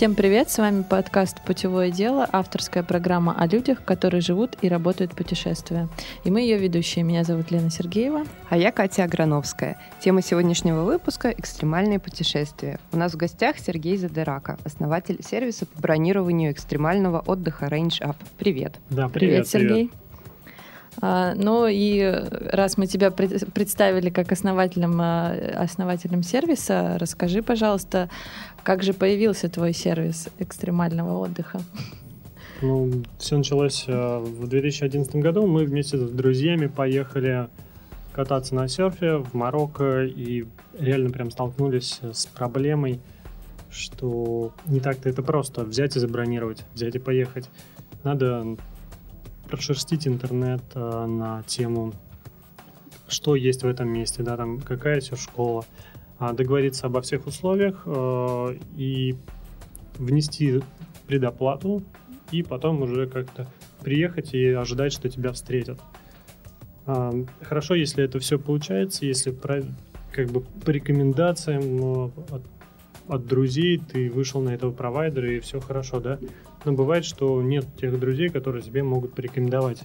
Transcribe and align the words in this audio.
Всем 0.00 0.14
привет, 0.14 0.48
с 0.48 0.56
вами 0.56 0.80
подкаст 0.80 1.42
«Путевое 1.44 1.90
дело», 1.90 2.26
авторская 2.32 2.82
программа 2.82 3.38
о 3.38 3.46
людях, 3.46 3.84
которые 3.84 4.22
живут 4.22 4.56
и 4.62 4.68
работают 4.70 5.14
путешествия. 5.14 5.90
И 6.24 6.30
мы 6.30 6.40
ее 6.40 6.56
ведущие. 6.56 7.04
Меня 7.04 7.22
зовут 7.22 7.50
Лена 7.50 7.68
Сергеева. 7.68 8.24
А 8.48 8.56
я 8.56 8.72
Катя 8.72 9.04
Аграновская. 9.04 9.76
Тема 10.00 10.22
сегодняшнего 10.22 10.84
выпуска– 10.84 11.28
экстремальные 11.36 11.98
путешествия. 11.98 12.80
У 12.92 12.96
нас 12.96 13.12
в 13.12 13.18
гостях 13.18 13.58
Сергей 13.58 13.98
Задерака, 13.98 14.56
основатель 14.64 15.22
сервиса 15.22 15.66
по 15.66 15.78
бронированию 15.82 16.50
экстремального 16.50 17.20
отдыха 17.20 17.66
Range 17.66 18.00
Up. 18.00 18.16
Привет. 18.38 18.76
Да, 18.88 19.10
привет, 19.10 19.12
Привет, 19.12 19.48
Сергей. 19.48 19.90
А, 19.92 19.99
ну 21.00 21.66
и 21.68 22.02
раз 22.50 22.76
мы 22.76 22.86
тебя 22.86 23.10
пред- 23.10 23.52
представили 23.52 24.10
как 24.10 24.32
основателем, 24.32 24.98
а, 25.00 25.34
основателем 25.56 26.22
сервиса, 26.22 26.96
расскажи, 26.98 27.42
пожалуйста, 27.42 28.10
как 28.62 28.82
же 28.82 28.92
появился 28.92 29.48
твой 29.48 29.72
сервис 29.72 30.28
экстремального 30.38 31.18
отдыха? 31.18 31.60
Ну, 32.62 33.04
все 33.18 33.38
началось 33.38 33.84
э, 33.86 34.18
в 34.18 34.46
2011 34.46 35.16
году. 35.16 35.46
Мы 35.46 35.64
вместе 35.64 35.96
с 35.96 36.10
друзьями 36.10 36.66
поехали 36.66 37.48
кататься 38.12 38.54
на 38.54 38.68
серфе 38.68 39.16
в 39.16 39.32
Марокко 39.34 40.04
и 40.04 40.44
реально 40.78 41.10
прям 41.10 41.30
столкнулись 41.30 42.00
с 42.02 42.26
проблемой, 42.26 43.00
что 43.70 44.52
не 44.66 44.80
так-то 44.80 45.08
это 45.08 45.22
просто 45.22 45.62
взять 45.64 45.96
и 45.96 46.00
забронировать, 46.00 46.64
взять 46.74 46.94
и 46.96 46.98
поехать. 46.98 47.48
Надо 48.04 48.56
прошерстить 49.50 50.06
интернет 50.06 50.62
э, 50.74 51.06
на 51.06 51.42
тему, 51.44 51.92
что 53.08 53.34
есть 53.34 53.62
в 53.62 53.66
этом 53.66 53.88
месте, 53.88 54.22
да, 54.22 54.36
там 54.36 54.60
какая 54.60 55.00
школа, 55.00 55.64
договориться 56.32 56.86
обо 56.86 57.00
всех 57.00 57.26
условиях 57.26 57.82
э, 57.86 58.58
и 58.76 59.16
внести 59.98 60.60
предоплату, 61.06 61.82
и 62.30 62.42
потом 62.42 62.82
уже 62.82 63.06
как-то 63.06 63.46
приехать 63.82 64.34
и 64.34 64.48
ожидать, 64.48 64.92
что 64.92 65.08
тебя 65.08 65.32
встретят. 65.32 65.80
А, 66.86 67.12
хорошо, 67.42 67.74
если 67.74 68.04
это 68.04 68.18
все 68.18 68.38
получается, 68.38 69.06
если 69.06 69.30
про, 69.30 69.62
как 70.12 70.28
бы 70.28 70.40
по 70.40 70.70
рекомендациям 70.70 72.12
от, 72.30 72.42
от 73.08 73.26
друзей 73.26 73.78
ты 73.78 74.10
вышел 74.10 74.40
на 74.40 74.50
этого 74.50 74.72
провайдера 74.72 75.32
и 75.32 75.40
все 75.40 75.60
хорошо, 75.60 76.00
да? 76.00 76.18
Но 76.64 76.72
бывает, 76.72 77.04
что 77.04 77.40
нет 77.42 77.66
тех 77.78 77.98
друзей, 77.98 78.28
которые 78.28 78.62
тебе 78.62 78.82
могут 78.82 79.14
порекомендовать. 79.14 79.82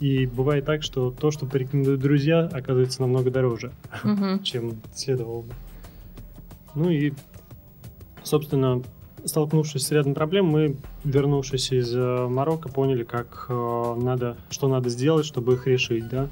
И 0.00 0.26
бывает 0.26 0.64
так, 0.66 0.82
что 0.82 1.10
то, 1.10 1.30
что 1.30 1.46
порекомендуют 1.46 2.00
друзья, 2.00 2.40
оказывается 2.52 3.00
намного 3.02 3.30
дороже, 3.30 3.72
Мгм. 4.04 4.42
чем 4.44 4.80
следовало 4.94 5.42
бы. 5.42 5.52
Ну 6.74 6.90
и, 6.90 7.12
собственно, 8.22 8.82
столкнувшись 9.24 9.86
с 9.86 9.90
рядом 9.92 10.14
проблем, 10.14 10.46
мы, 10.46 10.76
вернувшись 11.04 11.72
из 11.72 11.94
э, 11.94 12.26
Марокко, 12.28 12.68
поняли, 12.68 13.04
как 13.04 13.46
э, 13.48 13.94
надо, 13.98 14.36
что 14.50 14.68
надо 14.68 14.88
сделать, 14.90 15.24
чтобы 15.26 15.54
их 15.54 15.66
решить, 15.66 16.08
да. 16.08 16.28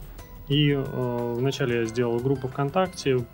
И 0.48 0.70
э, 0.72 1.34
вначале 1.38 1.80
я 1.80 1.84
сделал 1.86 2.18
группу 2.18 2.48
ВКонтакте, 2.48 3.24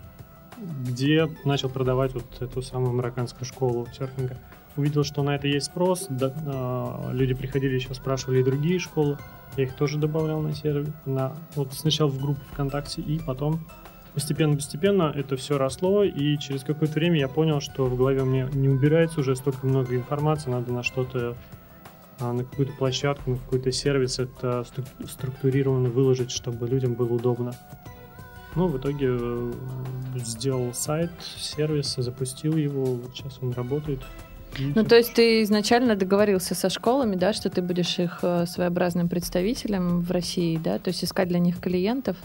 где 0.87 1.27
начал 1.43 1.69
продавать 1.69 2.13
вот 2.13 2.25
эту 2.39 2.61
самую 2.61 2.93
марокканскую 2.93 3.45
школу 3.45 3.87
серфинга. 3.97 4.37
Увидел, 4.77 5.03
что 5.03 5.21
на 5.23 5.35
это 5.35 5.47
есть 5.47 5.67
спрос, 5.67 6.07
да, 6.09 6.33
э, 6.45 7.13
люди 7.13 7.33
приходили 7.33 7.75
еще 7.75 7.93
спрашивали 7.93 8.41
другие 8.41 8.79
школы, 8.79 9.17
я 9.57 9.65
их 9.65 9.75
тоже 9.75 9.97
добавлял 9.97 10.39
на 10.39 10.53
сервис, 10.53 10.87
на, 11.05 11.33
вот 11.55 11.73
сначала 11.73 12.09
в 12.09 12.21
группу 12.21 12.39
ВКонтакте, 12.53 13.01
и 13.01 13.19
потом 13.19 13.65
постепенно-постепенно 14.13 15.11
это 15.13 15.35
все 15.35 15.57
росло, 15.57 16.03
и 16.03 16.37
через 16.37 16.63
какое-то 16.63 16.95
время 16.95 17.19
я 17.19 17.27
понял, 17.27 17.59
что 17.59 17.85
в 17.85 17.97
голове 17.97 18.21
у 18.21 18.25
меня 18.25 18.47
не 18.53 18.69
убирается 18.69 19.19
уже 19.19 19.35
столько 19.35 19.67
много 19.67 19.95
информации, 19.95 20.49
надо 20.49 20.71
на 20.71 20.83
что-то, 20.83 21.35
а, 22.19 22.31
на 22.31 22.45
какую-то 22.45 22.73
площадку, 22.73 23.31
на 23.31 23.37
какой-то 23.37 23.71
сервис 23.73 24.19
это 24.19 24.61
стру- 24.61 25.07
структурированно 25.07 25.89
выложить, 25.89 26.31
чтобы 26.31 26.67
людям 26.67 26.93
было 26.93 27.13
удобно. 27.13 27.53
Ну, 28.55 28.67
в 28.67 28.77
итоге 28.77 29.07
э, 29.17 29.51
сделал 30.15 30.73
сайт, 30.73 31.11
сервис, 31.37 31.95
запустил 31.95 32.57
его, 32.57 32.99
сейчас 33.13 33.39
он 33.41 33.53
работает. 33.53 34.01
Ну, 34.59 34.83
то 34.83 34.95
есть 34.95 35.13
ты 35.13 35.43
изначально 35.43 35.95
договорился 35.95 36.55
со 36.55 36.69
школами, 36.69 37.15
да, 37.15 37.33
что 37.33 37.49
ты 37.49 37.61
будешь 37.61 37.99
их 37.99 38.19
э, 38.21 38.45
своеобразным 38.45 39.07
представителем 39.07 40.01
в 40.01 40.11
России, 40.11 40.59
да, 40.61 40.77
то 40.77 40.89
есть 40.89 41.03
искать 41.03 41.27
для 41.27 41.39
них 41.39 41.59
клиентов? 41.59 42.17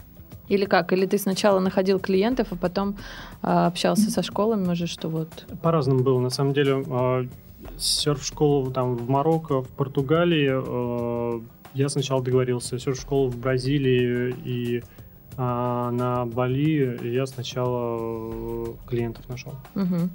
Или 0.49 0.65
как? 0.65 0.93
Или 0.93 1.05
ты 1.05 1.17
сначала 1.17 1.59
находил 1.59 1.99
клиентов, 1.99 2.47
а 2.51 2.55
потом 2.55 2.95
а, 3.41 3.67
общался 3.67 4.09
со 4.09 4.23
школами 4.23 4.71
уже, 4.71 4.87
что 4.87 5.09
вот... 5.09 5.45
По-разному 5.61 6.03
было, 6.03 6.19
на 6.19 6.29
самом 6.29 6.53
деле. 6.53 6.83
а, 6.89 7.27
Серф-школу 7.77 8.71
там 8.71 8.95
в 8.95 9.09
Марокко, 9.09 9.61
в 9.61 9.67
Португалии. 9.67 10.49
а, 10.53 11.41
Я 11.73 11.89
сначала 11.89 12.23
договорился. 12.23 12.79
Серф-школу 12.79 13.29
в 13.29 13.37
Бразилии 13.37 14.33
и 14.45 14.83
а, 15.39 15.91
на 15.91 16.25
Бали 16.25 16.99
я 17.07 17.27
сначала 17.27 17.99
э, 17.99 18.65
клиентов 18.87 19.29
нашел. 19.29 19.53
Мгм. 19.75 20.09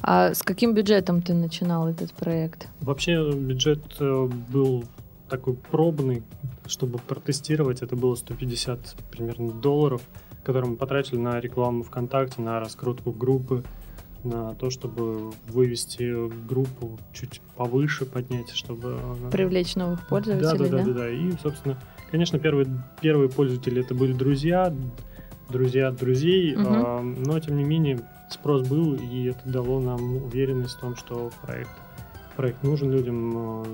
А 0.00 0.32
с 0.32 0.42
каким 0.42 0.74
бюджетом 0.74 1.22
ты 1.22 1.34
начинал 1.34 1.88
этот 1.88 2.12
проект? 2.12 2.68
Вообще 2.80 3.32
бюджет 3.32 3.80
э, 3.98 4.28
был 4.52 4.84
такой 5.28 5.54
пробный, 5.54 6.22
чтобы 6.66 6.98
протестировать. 6.98 7.82
Это 7.82 7.96
было 7.96 8.14
150 8.14 8.96
примерно 9.10 9.52
долларов, 9.52 10.02
которые 10.44 10.70
мы 10.70 10.76
потратили 10.76 11.18
на 11.18 11.40
рекламу 11.40 11.82
ВКонтакте, 11.82 12.40
на 12.40 12.60
раскрутку 12.60 13.10
группы, 13.10 13.64
на 14.22 14.54
то, 14.54 14.70
чтобы 14.70 15.32
вывести 15.48 16.28
группу 16.46 16.98
чуть 17.12 17.40
повыше, 17.56 18.04
поднять, 18.04 18.50
чтобы... 18.50 18.98
Привлечь 19.32 19.74
новых 19.74 20.00
да, 20.00 20.06
пользователей, 20.06 20.70
да, 20.70 20.78
да, 20.78 20.84
да, 20.84 20.92
да. 20.92 21.10
И, 21.10 21.32
собственно, 21.42 21.76
конечно, 22.10 22.38
первые, 22.38 22.66
первые 23.00 23.28
пользователи 23.28 23.82
это 23.82 23.94
были 23.94 24.12
друзья, 24.12 24.72
друзья 25.48 25.90
друзей, 25.90 26.56
Мгм. 26.56 26.66
а, 26.68 27.00
но 27.00 27.38
тем 27.40 27.56
не 27.56 27.64
менее 27.64 28.00
спрос 28.30 28.66
был, 28.68 28.94
и 28.94 29.24
это 29.30 29.40
дало 29.44 29.80
нам 29.80 30.16
уверенность 30.24 30.76
в 30.76 30.80
том, 30.80 30.96
что 30.96 31.30
проект, 31.42 31.70
проект 32.36 32.62
нужен 32.62 32.90
людям, 32.90 33.32
а, 33.36 33.64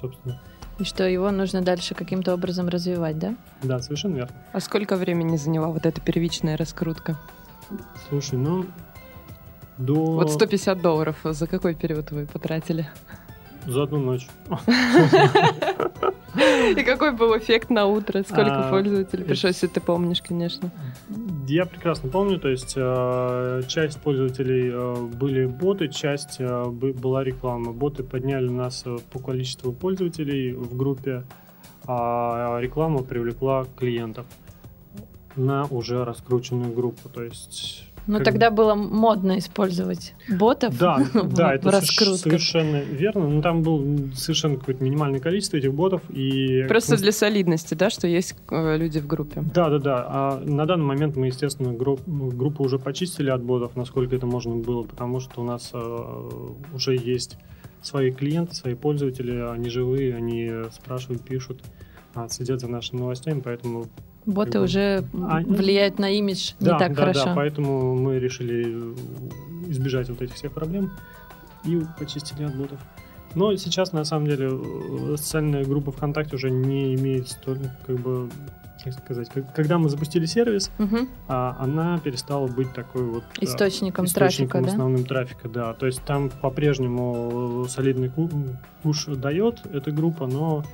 собственно. 0.00 0.40
И 0.80 0.84
что 0.84 1.08
его 1.08 1.30
нужно 1.30 1.62
дальше 1.62 1.94
каким-то 1.94 2.34
образом 2.34 2.68
развивать, 2.68 3.16
да? 3.18 3.36
Да, 3.62 3.78
совершенно 3.78 4.16
верно. 4.16 4.34
А 4.52 4.58
сколько 4.58 4.96
времени 4.96 5.36
заняла 5.36 5.68
вот 5.68 5.86
эта 5.86 6.00
первичная 6.00 6.56
раскрутка? 6.56 7.16
Слушай, 8.08 8.38
ну 8.40 8.66
до 9.78 9.94
Вот 9.94 10.32
150 10.32 10.82
долларов 10.82 11.16
за 11.22 11.46
какой 11.46 11.74
период 11.74 12.10
вы 12.10 12.26
потратили? 12.26 12.88
За 13.66 13.82
одну 13.82 13.98
ночь. 13.98 14.26
И 16.76 16.82
какой 16.82 17.12
был 17.12 17.36
эффект 17.38 17.70
на 17.70 17.86
утро? 17.86 18.22
Сколько 18.22 18.68
А, 18.68 18.70
пользователей 18.70 19.24
пришло, 19.24 19.48
если 19.48 19.66
ты 19.66 19.80
помнишь, 19.80 20.22
конечно. 20.22 20.70
Я 21.46 21.66
прекрасно 21.66 22.08
помню, 22.10 22.38
то 22.38 22.48
есть 22.48 22.74
э, 22.76 23.62
часть 23.68 24.00
пользователей 24.00 24.70
э, 24.72 25.02
были 25.06 25.46
боты, 25.46 25.88
часть 25.88 26.36
э, 26.40 26.64
бы- 26.66 26.92
была 26.94 27.22
реклама. 27.22 27.72
Боты 27.72 28.02
подняли 28.02 28.48
нас 28.48 28.82
э, 28.86 28.96
по 29.12 29.18
количеству 29.18 29.72
пользователей 29.72 30.52
в 30.54 30.76
группе, 30.76 31.24
а 31.86 32.58
реклама 32.60 33.02
привлекла 33.02 33.66
клиентов 33.76 34.26
на 35.36 35.64
уже 35.66 36.04
раскрученную 36.04 36.72
группу. 36.72 37.08
То 37.08 37.22
есть 37.22 37.88
Ну, 38.06 38.18
Как 38.18 38.26
тогда 38.26 38.50
было 38.50 38.74
модно 38.74 39.38
использовать 39.38 40.14
ботов 40.28 40.78
Да, 40.78 40.98
да, 41.14 41.54
это 41.54 41.80
совершенно 41.80 42.80
верно. 42.82 43.28
Но 43.28 43.42
там 43.42 43.62
было 43.62 43.82
совершенно 44.14 44.56
какое-то 44.56 44.84
минимальное 44.84 45.20
количество 45.20 45.56
этих 45.56 45.72
ботов. 45.72 46.02
И 46.10 46.64
Просто 46.68 46.96
для 46.96 47.12
солидности, 47.12 47.74
да, 47.74 47.90
что 47.90 48.06
есть 48.06 48.36
э, 48.50 48.76
люди 48.76 48.98
в 49.00 49.06
группе. 49.06 49.42
Да, 49.54 49.70
да, 49.70 49.78
да. 49.78 50.06
А 50.08 50.42
на 50.44 50.66
данный 50.66 50.84
момент 50.84 51.16
мы, 51.16 51.26
естественно, 51.26 51.72
групп- 51.72 52.02
ну, 52.06 52.30
группу 52.30 52.62
уже 52.62 52.78
почистили 52.78 53.30
от 53.30 53.42
ботов, 53.42 53.74
насколько 53.76 54.14
это 54.14 54.26
можно 54.26 54.54
было, 54.56 54.82
потому 54.82 55.20
что 55.20 55.40
у 55.40 55.44
нас 55.44 55.70
э, 55.72 56.30
уже 56.74 56.96
есть 56.96 57.38
свои 57.80 58.10
клиенты, 58.10 58.54
свои 58.54 58.74
пользователи, 58.74 59.38
они 59.50 59.68
живые, 59.68 60.14
они 60.14 60.50
спрашивают, 60.72 61.22
пишут, 61.22 61.62
а, 62.14 62.28
следят 62.28 62.60
за 62.60 62.68
нашими 62.68 63.00
новостями, 63.00 63.40
поэтому 63.40 63.86
Боты 64.26 64.60
уже 64.60 65.04
ну, 65.12 65.28
влияют 65.54 65.98
на 65.98 66.10
имидж 66.10 66.52
не 66.60 66.66
да, 66.68 66.78
так 66.78 66.94
да, 66.94 67.00
хорошо. 67.02 67.24
да, 67.26 67.34
поэтому 67.34 67.94
мы 67.94 68.18
решили 68.18 68.64
э, 68.66 69.70
избежать 69.70 70.08
вот 70.08 70.22
этих 70.22 70.34
всех 70.34 70.52
проблем 70.52 70.90
и 71.64 71.80
почистили 71.98 72.44
от 72.44 72.54
ботов. 72.56 72.78
Но 73.34 73.54
сейчас, 73.56 73.92
на 73.92 74.04
самом 74.04 74.26
деле, 74.26 74.48
э, 74.52 75.16
социальная 75.16 75.64
группа 75.64 75.92
ВКонтакте 75.92 76.36
уже 76.36 76.50
не 76.50 76.94
имеет 76.94 77.28
столько, 77.28 77.74
как 77.86 77.96
бы, 77.98 78.30
как 78.82 78.92
сказать, 78.94 79.28
как- 79.28 79.52
когда 79.54 79.76
мы 79.78 79.88
запустили 79.88 80.24
сервис, 80.26 80.70
Мгм. 80.78 81.08
а, 81.28 81.56
она 81.58 81.98
перестала 81.98 82.46
быть 82.46 82.72
такой 82.74 83.02
вот 83.02 83.24
э, 83.40 83.44
Источником, 83.44 84.04
источником 84.06 84.48
трафика, 84.50 84.60
да? 84.62 84.66
основным 84.68 85.04
трафика, 85.04 85.48
да. 85.48 85.72
То 85.74 85.86
есть 85.86 86.02
там 86.04 86.30
по-прежнему 86.40 87.66
солидный 87.68 88.08
ку- 88.10 88.30
куш 88.82 89.06
дает 89.06 89.62
эта 89.72 89.90
группа, 89.90 90.26
но 90.26 90.64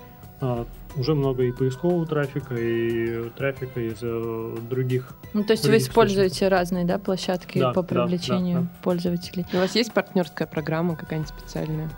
а, 0.40 0.66
уже 0.96 1.14
много 1.14 1.44
и 1.44 1.52
поискового 1.52 2.06
трафика, 2.06 2.54
и 2.54 3.28
трафика 3.30 3.80
из 3.80 3.98
э, 4.02 4.56
других. 4.68 5.08
Ну, 5.32 5.44
то 5.44 5.52
есть 5.52 5.66
вы 5.66 5.76
используете 5.78 6.48
разные, 6.48 6.84
да, 6.84 6.98
площадки 6.98 7.58
Да, 7.58 7.72
по 7.72 7.82
да, 7.82 7.88
привлечению 7.88 8.62
да, 8.62 8.68
пользователей? 8.82 9.46
У 9.52 9.56
вас 9.56 9.74
есть 9.74 9.92
партнерская 9.92 10.46
программа 10.48 10.96
какая-нибудь 10.96 11.30
специальная? 11.30 11.90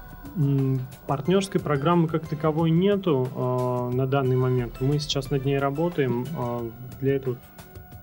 Партнерской 1.07 1.61
программы 1.61 2.09
как 2.09 2.27
таковой 2.27 2.71
нету 2.71 3.29
а, 3.35 3.91
на 3.91 4.07
данный 4.07 4.37
момент. 4.37 4.81
Мы 4.81 4.99
сейчас 4.99 5.31
над 5.31 5.45
ней 5.45 5.59
работаем. 5.59 6.27
а, 6.37 6.67
Для 7.01 7.17
этого 7.17 7.37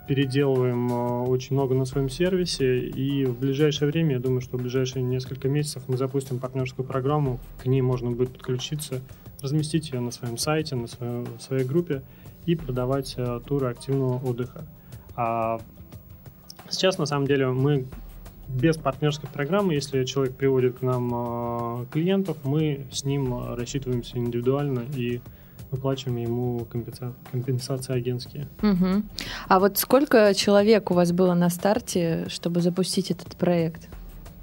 переделываем 0.07 0.91
а, 0.91 1.23
очень 1.23 1.55
много 1.55 1.73
на 1.73 1.85
своем 1.85 2.09
сервисе. 2.09 2.81
И 2.81 3.25
в 3.25 3.39
ближайшее 3.39 3.89
время, 3.89 4.13
я 4.13 4.19
думаю, 4.19 4.41
что 4.41 4.57
в 4.57 4.61
ближайшие 4.61 5.01
несколько 5.01 5.47
месяцев 5.47 5.83
мы 5.87 5.97
запустим 5.97 6.39
партнерскую 6.39 6.85
программу. 6.85 7.39
К 7.63 7.65
ней 7.65 7.81
можно 7.81 8.11
будет 8.11 8.33
подключиться, 8.33 9.01
разместить 9.41 9.91
ее 9.91 9.99
на 9.99 10.11
своем 10.11 10.37
сайте, 10.37 10.75
на 10.75 10.87
своей, 10.87 11.25
своей 11.39 11.63
группе 11.65 12.01
и 12.45 12.55
продавать 12.55 13.15
а, 13.17 13.39
туры 13.39 13.67
активного 13.69 14.17
отдыха. 14.25 14.65
А 15.15 15.59
сейчас, 16.69 16.97
на 16.97 17.05
самом 17.05 17.27
деле, 17.27 17.47
мы 17.47 17.85
без 18.47 18.77
партнерской 18.77 19.29
программы, 19.29 19.73
если 19.75 20.03
человек 20.05 20.35
приводит 20.35 20.79
к 20.79 20.81
нам 20.81 21.11
э, 21.13 21.85
клиентов, 21.91 22.37
мы 22.43 22.87
с 22.91 23.03
ним 23.03 23.31
э, 23.33 23.55
рассчитываемся 23.55 24.17
индивидуально 24.17 24.85
и 24.95 25.21
выплачиваем 25.69 26.17
ему 26.17 26.65
компенса- 26.71 27.13
компенсации 27.31 27.93
агентские. 27.93 28.47
Мгм. 28.63 29.07
А 29.47 29.59
вот 29.59 29.77
сколько 29.77 30.33
человек 30.33 30.89
у 30.89 30.95
вас 30.95 31.11
было 31.11 31.35
на 31.35 31.49
старте, 31.51 32.25
чтобы 32.27 32.61
запустить 32.61 33.11
этот 33.11 33.35
проект? 33.35 33.87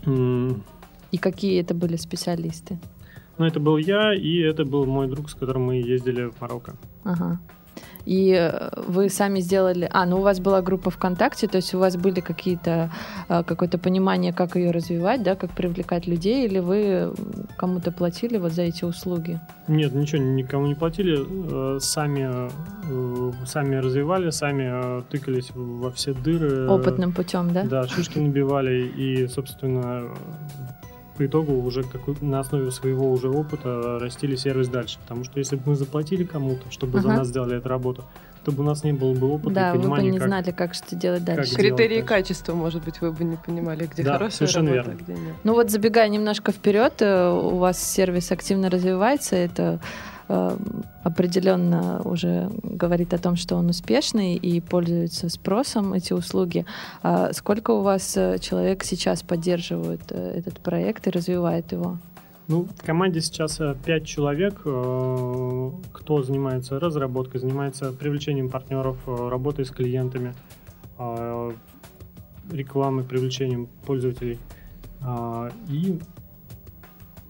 М, 0.05 0.63
И 1.11 1.19
какие 1.19 1.61
это 1.61 1.75
были 1.75 1.97
специалисты? 1.97 2.79
Ну, 3.39 3.45
это 3.45 3.61
был 3.61 3.77
я, 3.77 4.15
и 4.15 4.39
это 4.39 4.65
был 4.65 4.87
мой 4.87 5.09
друг, 5.09 5.31
с 5.31 5.35
которым 5.35 5.65
мы 5.67 5.77
ездили 5.77 6.31
в 6.31 6.41
Марокко. 6.41 6.75
Ага. 7.05 7.39
И 8.07 8.33
э, 8.33 8.71
вы 8.87 9.11
сами 9.11 9.41
сделали... 9.41 9.89
А, 9.93 10.07
ну 10.07 10.19
у 10.19 10.23
вас 10.23 10.39
была 10.39 10.63
группа 10.63 10.91
ВКонтакте, 10.91 11.49
то 11.49 11.57
есть 11.57 11.75
у 11.75 11.79
вас 11.79 11.97
были 11.97 12.21
какие-то... 12.21 12.91
э, 13.29 13.43
какое-то 13.43 13.79
понимание, 13.79 14.33
как 14.33 14.57
ее 14.57 14.71
развивать, 14.71 15.25
да, 15.25 15.35
как 15.35 15.51
привлекать 15.51 16.07
людей, 16.07 16.47
или 16.47 16.61
вы 16.61 17.13
кому-то 17.57 17.91
платили 17.91 18.39
вот 18.39 18.53
за 18.53 18.63
эти 18.63 18.85
услуги? 18.85 19.41
Нет, 19.67 19.93
ничего 19.93 20.23
никому 20.23 20.69
не 20.69 20.77
платили, 20.77 21.19
э, 21.19 21.81
сами, 21.81 22.49
сами 23.45 23.77
развивали, 23.77 24.31
сами 24.31 25.03
тыкались 25.11 25.51
во 25.55 25.91
все 25.91 26.15
дыры. 26.15 26.69
Опытным 26.69 27.13
путем, 27.13 27.53
да? 27.53 27.65
Да, 27.65 27.89
шишки 27.89 28.21
набивали 28.21 28.87
и, 28.87 29.27
собственно, 29.27 30.05
по 31.17 31.27
итогу 31.27 31.53
уже 31.63 31.83
какой- 31.83 32.17
на 32.21 32.41
основе 32.41 32.71
своего 32.71 33.11
уже 33.11 33.29
опыта 33.29 33.99
растили 34.01 34.37
сервис 34.37 34.69
дальше. 34.69 34.99
Потому 35.01 35.25
что 35.25 35.39
если 35.39 35.57
бы 35.57 35.63
мы 35.67 35.75
заплатили 35.77 36.25
кому-то, 36.25 36.71
чтобы 36.71 37.01
за 37.01 37.09
Ага. 37.09 37.19
нас 37.19 37.29
сделали 37.29 37.57
эту 37.59 37.69
работу, 37.69 38.05
то 38.45 38.53
бы 38.53 38.63
у 38.63 38.67
нас 38.67 38.85
не 38.85 38.93
было 38.93 39.13
бы 39.13 39.27
опыта 39.33 39.51
Да, 39.55 39.69
и 39.71 39.73
вы 39.73 39.79
бы 39.79 39.83
понимания, 39.83 40.11
не 40.11 40.19
как... 40.19 40.29
знали, 40.29 40.51
как 40.53 40.75
что 40.75 40.95
делать 40.95 41.25
дальше. 41.25 41.51
делать 41.51 41.57
Критерии 41.57 41.95
дальше. 42.01 42.07
качества, 42.09 42.55
может 42.55 42.85
быть, 42.85 43.01
вы 43.01 43.11
бы 43.11 43.25
не 43.25 43.37
понимали, 43.37 43.89
где 43.93 44.03
Да, 44.05 44.13
хорошая 44.13 44.31
совершенно 44.49 44.71
работа, 44.71 44.91
верно. 44.91 45.01
а 45.01 45.03
где 45.03 45.13
нет. 45.27 45.35
Ну 45.43 45.55
вот 45.55 45.71
забегая 45.71 46.09
немножко 46.09 46.53
вперед, 46.53 46.93
э, 47.01 47.29
у 47.31 47.57
вас 47.57 47.83
сервис 47.83 48.31
активно 48.31 48.71
развивается, 48.71 49.35
это 49.35 49.81
определенно 50.29 52.01
уже 52.05 52.51
говорит 52.63 53.15
о 53.15 53.19
том, 53.19 53.37
что 53.37 53.57
он 53.57 53.69
успешный 53.69 54.35
и 54.35 54.61
пользуется 54.61 55.29
спросом 55.29 55.93
эти 55.93 56.13
услуги. 56.13 56.65
А 57.03 57.33
сколько 57.33 57.71
у 57.71 57.83
вас 57.83 58.17
э, 58.17 58.39
человек 58.41 58.85
сейчас 58.85 59.23
поддерживают 59.23 60.03
э, 60.11 60.39
этот 60.39 60.61
проект 60.61 61.07
и 61.07 61.11
развивает 61.11 61.73
его? 61.73 61.99
Ну, 62.49 62.65
в 62.65 62.85
команде 62.85 63.21
сейчас 63.21 63.61
э, 63.61 63.77
пять 63.85 64.07
человек, 64.07 64.63
э, 64.65 65.71
кто 65.93 66.23
занимается 66.23 66.79
разработкой, 66.79 67.41
занимается 67.41 67.93
привлечением 67.93 68.51
партнеров, 68.51 68.97
э, 69.07 69.29
работой 69.29 69.65
с 69.65 69.71
клиентами, 69.71 70.35
э, 70.99 71.53
рекламой, 72.51 73.05
привлечением 73.05 73.69
пользователей. 73.85 74.39
А, 75.03 75.51
И, 75.69 76.01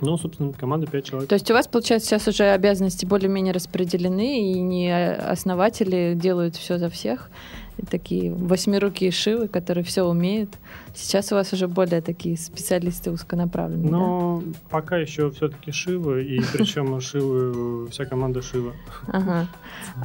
ну, 0.00 0.18
собственно, 0.18 0.52
команда 0.52 0.86
пять 0.86 1.06
человек. 1.06 1.28
То 1.28 1.34
есть 1.34 1.50
у 1.50 1.54
вас, 1.54 1.66
получается, 1.66 2.08
сейчас 2.08 2.28
уже 2.28 2.44
обязанности 2.44 3.06
более-менее 3.06 3.52
распределены, 3.52 4.52
и 4.52 4.60
не 4.60 4.92
основатели 4.92 6.14
делают 6.14 6.56
все 6.56 6.78
за 6.78 6.90
всех, 6.90 7.30
и 7.78 7.84
такие 7.84 8.32
восьмирукие 8.32 9.10
шивы, 9.10 9.48
которые 9.48 9.84
все 9.84 10.02
умеют. 10.02 10.50
Сейчас 10.94 11.32
у 11.32 11.34
вас 11.34 11.52
уже 11.52 11.68
более 11.68 12.00
такие 12.00 12.36
специалисты 12.36 13.10
узконаправленные. 13.10 13.90
да? 13.90 13.96
Но 13.96 14.42
пока 14.70 14.96
еще 14.96 15.30
все-таки 15.30 15.72
Шивы, 15.72 16.24
и 16.24 16.40
причем 16.52 16.98
Шивы, 17.00 17.88
вся 17.88 18.04
команда 18.06 18.42
Шива. 18.42 18.72
Ага. 19.08 19.48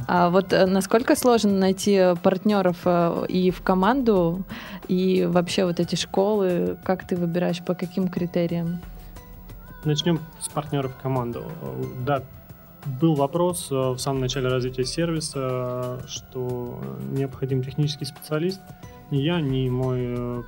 А 0.06 0.30
вот 0.30 0.52
э, 0.52 0.66
насколько 0.66 1.16
сложно 1.16 1.52
найти 1.52 2.14
партнеров 2.22 2.78
э, 2.84 3.26
и 3.28 3.50
в 3.50 3.62
команду, 3.62 4.42
и 4.88 5.26
вообще 5.26 5.64
вот 5.64 5.80
эти 5.80 5.94
школы, 5.96 6.78
как 6.84 7.06
ты 7.06 7.16
выбираешь, 7.16 7.64
по 7.64 7.74
каким 7.74 8.08
критериям? 8.08 8.80
Начнем 9.84 10.20
с 10.40 10.48
партнеров 10.48 10.92
команды. 11.02 11.40
Да, 12.04 12.22
был 13.00 13.14
вопрос 13.14 13.68
э, 13.70 13.74
в 13.74 13.98
самом 13.98 14.20
начале 14.20 14.48
развития 14.48 14.84
сервиса, 14.84 16.02
что 16.06 16.80
необходим 17.10 17.62
технический 17.62 18.04
специалист. 18.04 18.60
Ни 19.10 19.18
я, 19.18 19.40
ни 19.40 19.68
мой 19.68 19.98
э, 20.00 20.42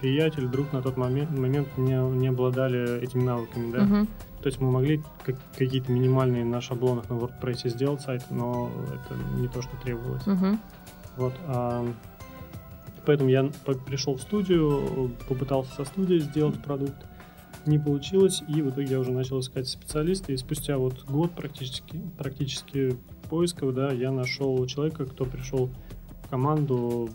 приятель, 0.00 0.46
друг 0.46 0.72
на 0.72 0.82
тот 0.82 0.96
момент, 0.96 1.30
момент 1.30 1.68
не, 1.76 1.94
не 1.94 2.28
обладали 2.28 3.00
этими 3.00 3.22
навыками. 3.22 3.72
Да? 3.72 3.82
Мгм. 3.82 4.08
То 4.40 4.46
есть 4.46 4.60
мы 4.60 4.70
могли 4.70 5.02
как- 5.24 5.36
какие-то 5.56 5.90
минимальные 5.90 6.44
на 6.44 6.60
шаблонах 6.60 7.08
на 7.08 7.14
WordPress 7.14 7.68
сделать 7.68 8.00
сайт, 8.00 8.24
но 8.30 8.70
это 8.92 9.14
не 9.40 9.48
то, 9.48 9.62
что 9.62 9.76
требовалось. 9.82 10.26
Мгм. 10.26 10.60
Вот, 11.16 11.34
а, 11.46 11.86
поэтому 13.04 13.30
я 13.30 13.50
пришел 13.86 14.14
в 14.14 14.20
студию, 14.20 15.10
попытался 15.28 15.72
со 15.74 15.84
студией 15.84 16.20
сделать 16.20 16.62
продукт, 16.62 16.94
не 17.66 17.78
получилось, 17.78 18.42
и 18.48 18.62
в 18.62 18.70
итоге 18.70 18.92
я 18.92 19.00
уже 19.00 19.12
начал 19.12 19.40
искать 19.40 19.68
специалиста, 19.68 20.32
и 20.32 20.36
спустя 20.36 20.78
вот 20.78 21.04
год 21.04 21.32
практически, 21.32 22.00
практически 22.18 22.96
поисков, 23.28 23.74
да, 23.74 23.92
я 23.92 24.10
нашел 24.10 24.64
человека, 24.66 25.06
кто 25.06 25.24
пришел 25.24 25.70
в 26.24 26.28
команду 26.28 27.10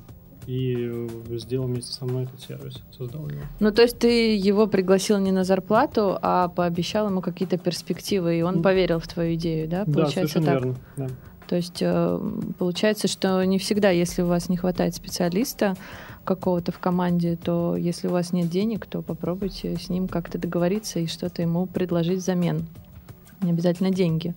и 0.47 0.75
э, 1.29 1.37
сделал 1.37 1.67
вместе 1.67 1.93
со 1.93 2.05
мной 2.05 2.23
этот 2.23 2.41
сервис, 2.41 2.81
создал 2.91 3.27
его. 3.29 3.41
Ну, 3.59 3.71
то 3.71 3.81
есть 3.83 3.99
ты 3.99 4.35
его 4.35 4.67
пригласил 4.67 5.19
не 5.19 5.31
на 5.31 5.43
зарплату, 5.43 6.17
а 6.21 6.47
пообещал 6.47 7.07
ему 7.09 7.21
какие-то 7.21 7.57
перспективы, 7.57 8.39
и 8.39 8.41
он 8.41 8.61
поверил 8.61 8.99
в 8.99 9.07
твою 9.07 9.35
идею, 9.35 9.69
да? 9.69 9.85
да, 9.85 9.93
Получается 9.93 10.41
совершенно 10.41 10.45
так. 10.45 10.63
верно. 10.63 10.79
Да. 10.97 11.07
То 11.51 11.57
есть 11.57 11.79
э, 11.81 12.19
получается, 12.59 13.09
что 13.09 13.43
не 13.43 13.59
всегда, 13.59 13.89
если 13.89 14.21
у 14.21 14.25
вас 14.25 14.47
не 14.47 14.55
хватает 14.55 14.95
специалиста 14.95 15.75
какого-то 16.23 16.71
в 16.71 16.79
команде, 16.79 17.35
то 17.35 17.75
если 17.75 18.07
у 18.07 18.11
вас 18.11 18.31
нет 18.31 18.47
денег, 18.47 18.85
то 18.85 19.01
попробуйте 19.01 19.75
с 19.75 19.89
ним 19.89 20.07
как-то 20.07 20.37
договориться 20.37 20.99
и 20.99 21.07
что-то 21.07 21.41
ему 21.41 21.65
предложить 21.65 22.19
взамен. 22.19 22.67
Не 23.41 23.51
обязательно 23.51 23.89
деньги. 23.91 24.33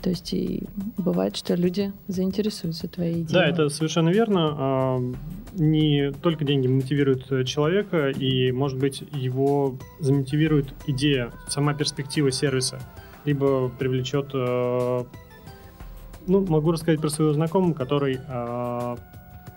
То 0.00 0.08
есть 0.08 0.32
и 0.32 0.66
бывает, 0.96 1.36
что 1.36 1.54
люди 1.56 1.92
заинтересуются 2.08 2.88
твоей 2.88 3.16
идеей. 3.16 3.34
Да, 3.34 3.46
это 3.46 3.68
совершенно 3.68 4.08
верно. 4.08 4.54
А, 4.56 4.98
Не 5.56 6.10
только 6.22 6.46
деньги 6.46 6.68
мотивируют 6.68 7.30
э, 7.30 7.44
человека, 7.44 8.08
и, 8.08 8.50
может 8.50 8.78
быть, 8.78 9.02
его 9.12 9.76
замотивирует 10.00 10.72
идея, 10.86 11.32
сама 11.48 11.74
перспектива 11.74 12.32
сервиса, 12.32 12.80
либо 13.26 13.68
привлечет... 13.68 14.30
э, 16.26 16.30
Ну, 16.30 16.44
могу 16.46 16.72
рассказать 16.72 17.00
про 17.00 17.08
своего 17.08 17.32
знакомого, 17.32 17.74
который 17.74 18.20
а, 18.28 18.96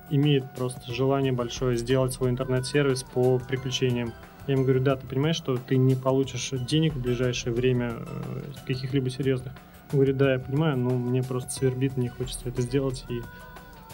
имеет 0.10 0.50
просто 0.52 0.92
желание 0.92 1.32
большое 1.32 1.78
сделать 1.78 2.14
свой 2.14 2.30
интернет-сервис 2.30 3.04
по 3.04 3.40
приключениям. 3.40 4.14
Я 4.48 4.54
ему 4.54 4.64
говорю, 4.64 4.82
да, 4.82 4.96
ты 4.96 5.06
понимаешь, 5.06 5.36
что 5.36 5.58
ты 5.58 5.78
не 5.78 5.96
получишь 5.96 6.50
денег 6.52 6.96
в 6.96 7.02
ближайшее 7.02 7.54
время 7.54 7.94
э, 7.98 8.42
каких-либо 8.66 9.10
серьезных. 9.10 9.54
Он 9.92 10.00
говорит, 10.00 10.18
да, 10.18 10.34
я 10.34 10.40
понимаю, 10.40 10.78
но 10.78 10.92
мне 10.92 11.22
просто 11.22 11.52
свербит, 11.52 11.98
мне 11.98 12.10
хочется 12.10 12.50
это 12.50 12.62
сделать 12.62 13.06
и 13.10 13.22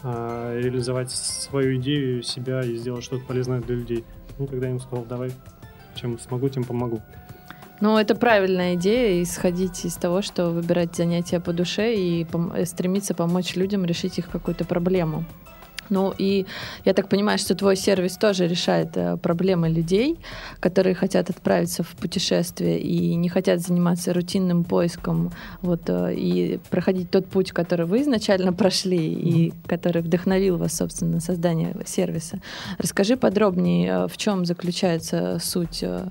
а, 0.03 0.58
реализовать 0.60 1.12
свою 1.12 1.77
идею, 1.77 2.22
себя 2.22 2.62
и 2.62 2.75
сделать 2.75 3.03
что-то 3.03 3.25
полезное 3.25 3.62
для 3.62 3.75
людей. 3.75 4.05
Ну, 4.38 4.46
когда 4.48 4.67
я 4.67 4.72
ему 4.72 4.79
сказал, 4.79 5.05
давай, 5.05 5.32
чем 5.96 6.20
смогу, 6.20 6.50
тем 6.50 6.63
помогу. 6.63 7.01
Ну, 7.82 7.98
это 7.98 8.15
правильная 8.15 8.75
идея, 8.75 9.22
исходить 9.22 9.84
из 9.84 9.96
того, 9.96 10.22
что 10.22 10.50
выбирать 10.50 10.96
занятия 10.96 11.39
по 11.41 11.51
душе 11.51 11.94
и 11.94 12.24
пом- 12.24 12.55
э, 12.55 12.65
стремиться 12.65 13.13
помочь 13.13 13.55
людям 13.55 13.86
решить 13.86 14.17
их 14.17 14.29
какую-то 14.29 14.63
проблему. 14.63 15.25
Ну 15.89 16.13
и 16.17 16.46
я 16.84 16.94
так 16.94 17.10
понимаю, 17.10 17.38
что 17.38 17.55
твой 17.55 17.75
сервис 17.75 18.17
тоже 18.17 18.48
решает 18.48 18.96
э, 18.98 19.17
проблемы 19.17 19.70
людей, 19.70 20.17
которые 20.60 20.96
хотят 20.96 21.29
отправиться 21.29 21.84
в 21.84 21.89
путешествие 21.89 22.79
и 22.79 23.15
не 23.15 23.29
хотят 23.29 23.60
заниматься 23.60 24.13
рутинным 24.13 24.63
поиском 24.63 25.32
вот, 25.62 25.82
э, 25.88 26.15
и 26.15 26.60
проходить 26.70 27.12
тот 27.12 27.27
путь, 27.27 27.51
который 27.51 27.86
вы 27.86 28.01
изначально 28.01 28.53
прошли 28.53 29.13
и 29.13 29.53
который 29.67 30.01
вдохновил 30.01 30.58
вас, 30.58 30.75
собственно, 30.75 31.15
на 31.15 31.20
создание 31.20 31.75
сервиса. 31.86 32.39
Расскажи 32.77 33.15
подробнее, 33.17 33.89
э, 33.89 34.08
в 34.08 34.17
чем 34.17 34.46
заключается 34.46 35.38
суть 35.39 35.84
э, 35.84 36.08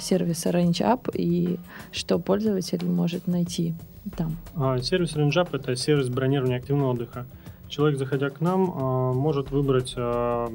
сервиса 0.00 0.50
Range 0.50 1.10
и 1.14 1.58
что 1.92 2.18
пользователь 2.18 2.84
может 2.84 3.26
найти 3.26 3.74
там. 4.16 4.36
А, 4.54 4.78
Сервис 4.78 5.14
RangeUp— 5.16 5.48
это 5.52 5.76
сервис 5.76 6.08
бронирования 6.08 6.56
активного 6.56 6.92
отдыха. 6.92 7.26
Человек, 7.68 7.98
заходя 7.98 8.30
к 8.30 8.40
нам, 8.40 8.72
а, 8.74 9.12
может 9.12 9.50
выбрать 9.50 9.94
а, 9.96 10.48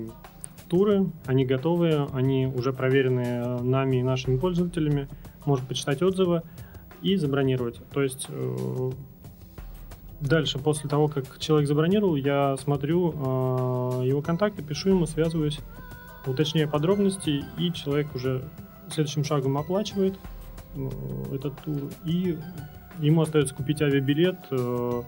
туры, 0.67 1.07
они 1.25 1.45
готовые, 1.45 2.07
они 2.13 2.47
уже 2.47 2.73
проверены 2.73 3.21
э, 3.21 3.61
нами 3.61 3.97
и 3.97 4.03
нашими 4.03 4.37
пользователями, 4.37 5.07
может 5.45 5.67
почитать 5.67 6.01
отзывы 6.01 6.41
и 7.03 7.17
забронировать. 7.17 7.79
То 7.93 8.01
есть 8.01 8.25
э, 8.29 8.91
дальше, 10.21 10.57
после 10.57 10.89
того, 10.89 11.07
как 11.07 11.37
человек 11.37 11.67
забронировал, 11.67 12.15
я 12.15 12.57
смотрю 12.57 13.11
его 14.03 14.23
контакты, 14.23 14.63
пишу 14.63 14.89
ему, 14.89 15.05
связываюсь, 15.05 15.59
уточняю 16.25 16.67
подробности, 16.67 17.43
и 17.59 17.71
человек 17.71 18.15
уже 18.15 18.43
следующим 18.89 19.23
шагом 19.23 19.57
оплачивает 19.57 20.15
э, 20.75 20.89
этот 21.33 21.57
тур, 21.61 21.89
и 22.03 22.37
ему 22.99 23.21
остается 23.21 23.53
купить 23.55 23.81
авиабилет, 23.81 24.37
э, 24.51 25.01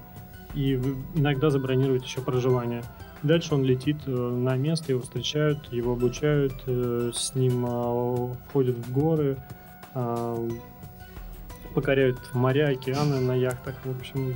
и 0.54 0.76
иногда 1.16 1.50
забронировать 1.50 2.04
еще 2.04 2.22
проживание. 2.22 2.84
Дальше 3.24 3.56
он 3.56 3.64
летит 3.64 3.98
э, 4.06 4.12
на 4.12 4.56
место, 4.56 4.92
его 4.92 5.02
встречают, 5.02 5.72
его 5.72 5.94
обучают, 5.94 6.54
с 6.66 7.36
ним 7.36 7.66
входят 8.50 8.78
в 8.78 8.94
горы, 8.94 9.38
покоряют 11.74 12.18
моря, 12.34 12.70
океаны 12.70 13.20
на 13.20 13.36
яхтах. 13.36 13.76
В 13.84 14.00
общем, 14.00 14.36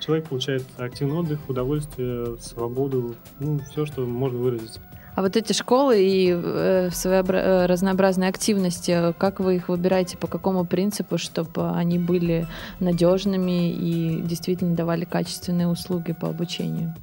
человек 0.00 0.28
получает 0.28 0.64
активный 0.78 1.18
отдых, 1.18 1.48
удовольствие, 1.48 2.36
свободу, 2.38 3.16
ну, 3.40 3.58
все, 3.70 3.86
что 3.86 4.06
можно 4.06 4.38
выразить. 4.38 4.78
А 5.16 5.22
вот 5.22 5.34
эти 5.34 5.54
школы 5.54 5.98
и 5.98 6.30
э, 6.30 6.88
своеобра- 6.92 7.40
э, 7.40 7.66
разнообразные 7.66 8.28
активности, 8.28 9.14
как 9.18 9.40
вы 9.40 9.56
их 9.56 9.70
выбираете, 9.70 10.18
по 10.18 10.26
какому 10.26 10.66
принципу, 10.66 11.16
чтобы 11.16 11.70
они 11.70 11.98
были 11.98 12.46
надежными 12.80 13.70
и 13.72 14.20
действительно 14.20 14.76
давали 14.76 15.06
качественные 15.06 15.68
услуги 15.68 16.12
по 16.12 16.28
обучению? 16.28 16.94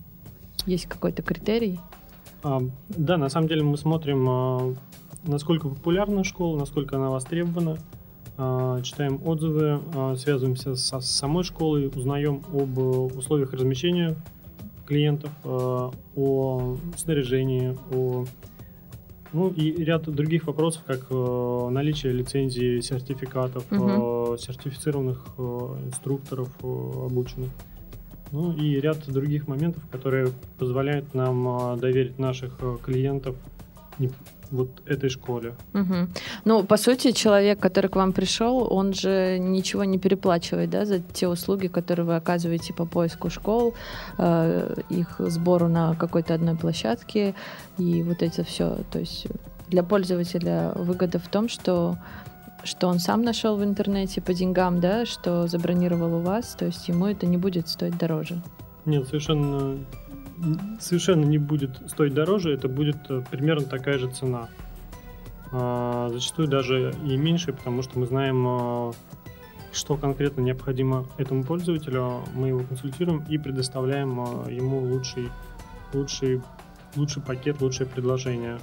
Есть 0.67 0.86
какой-то 0.86 1.24
критерий? 1.24 1.79
А, 2.43 2.62
да, 2.89 3.17
на 3.17 3.29
самом 3.29 3.48
деле 3.48 3.63
мы 3.63 3.77
смотрим, 3.77 4.29
а, 4.29 4.75
насколько 5.24 5.67
популярна 5.70 6.24
школа, 6.24 6.60
насколько 6.60 6.98
она 6.98 7.10
востребована, 7.10 7.79
а, 8.38 8.79
читаем 8.84 9.22
отзывы, 9.25 9.82
а, 9.96 10.15
связываемся 10.15 10.75
со 10.75 11.00
с 11.00 11.10
самой 11.10 11.43
школой, 11.43 11.88
узнаем 11.88 12.43
об 12.53 12.77
э, 12.77 12.82
условиях 12.82 13.53
размещения 13.53 14.15
клиентов, 14.86 15.32
а, 15.44 15.92
о 16.16 16.78
снаряжении, 16.98 17.78
о 17.92 18.25
ну 19.34 19.50
и 19.50 19.84
ряд 19.84 20.04
других 20.04 20.46
вопросов, 20.46 20.84
как 20.86 21.08
э, 21.10 21.70
наличие 21.72 22.13
лицензии, 22.13 22.82
сертификатов, 22.82 23.66
Мгм. 23.72 24.34
э, 24.34 24.38
сертифицированных 24.38 25.25
э, 25.40 25.42
инструкторов 25.88 26.50
э, 26.62 26.68
обученных. 27.08 27.50
Ну 28.32 28.54
и 28.54 28.80
ряд 28.80 29.12
других 29.12 29.48
моментов, 29.48 29.84
которые 29.92 30.30
позволяют 30.60 31.16
нам 31.16 31.48
а, 31.48 31.75
доверить 31.78 32.20
наших 32.20 32.58
э, 32.62 32.78
клиентов 32.84 33.36
вот 34.51 34.69
этой 34.85 35.09
школе. 35.09 35.55
Мгм. 35.73 36.09
Ну, 36.45 36.63
по 36.63 36.77
сути, 36.77 37.12
человек, 37.12 37.59
который 37.59 37.89
к 37.89 37.95
вам 37.95 38.13
пришел, 38.13 38.67
он 38.71 38.93
же 38.93 39.39
ничего 39.39 39.83
не 39.83 39.97
переплачивает, 39.97 40.69
да, 40.69 40.85
за 40.85 41.00
те 41.00 41.27
услуги, 41.27 41.67
которые 41.67 42.05
вы 42.05 42.15
оказываете 42.15 42.73
по 42.73 42.85
поиску 42.85 43.29
школ, 43.29 43.73
э, 44.19 44.75
их 44.89 45.15
сбору 45.19 45.67
на 45.67 45.95
какой-то 45.95 46.35
одной 46.35 46.55
площадке 46.55 47.33
и 47.79 48.03
вот 48.03 48.21
это 48.21 48.43
все. 48.43 48.77
То 48.91 49.00
есть 49.00 49.27
для 49.69 49.83
пользователя 49.83 50.71
выгода 50.75 51.19
в 51.19 51.27
том, 51.27 51.50
что 51.50 51.97
что 52.63 52.88
он 52.88 53.00
сам 53.00 53.23
нашел 53.23 53.57
в 53.57 53.63
интернете 53.63 54.21
по 54.21 54.33
деньгам, 54.33 54.79
да, 54.79 55.05
что 55.05 55.47
забронировал 55.47 56.15
у 56.15 56.21
вас, 56.21 56.55
то 56.57 56.65
есть 56.65 56.88
ему 56.88 57.07
это 57.07 57.25
не 57.25 57.35
будет 57.38 57.67
стоить 57.67 57.97
дороже. 57.97 58.41
Нет, 58.85 59.05
совершенно, 59.07 59.79
совершенно 60.80 61.25
не 61.25 61.38
будет 61.38 61.82
стоить 61.90 62.13
дороже, 62.13 62.54
это 62.54 62.68
будет 62.68 62.98
э, 63.10 63.24
примерно 63.30 63.66
такая 63.66 63.98
же 63.98 64.10
цена. 64.10 64.50
А, 65.52 66.10
зачастую 66.12 66.48
даже 66.48 66.94
и 67.06 67.16
меньше, 67.16 67.54
потому 67.54 67.84
что 67.84 68.00
мы 68.00 68.08
знаем, 68.08 68.46
а, 68.48 68.92
что 69.72 69.96
конкретно 69.98 70.42
необходимо 70.42 71.06
этому 71.18 71.44
пользователю, 71.44 72.24
мы 72.34 72.50
его 72.50 72.63
консультируем 72.63 73.24
и 73.30 73.38
предоставляем 73.38 74.20
а, 74.20 74.50
ему 74.50 74.80
лучший, 74.80 75.30
лучший, 75.94 76.42
лучший 76.96 77.22
пакет, 77.22 77.62
лучшее 77.62 77.88
предложение. 77.88 78.60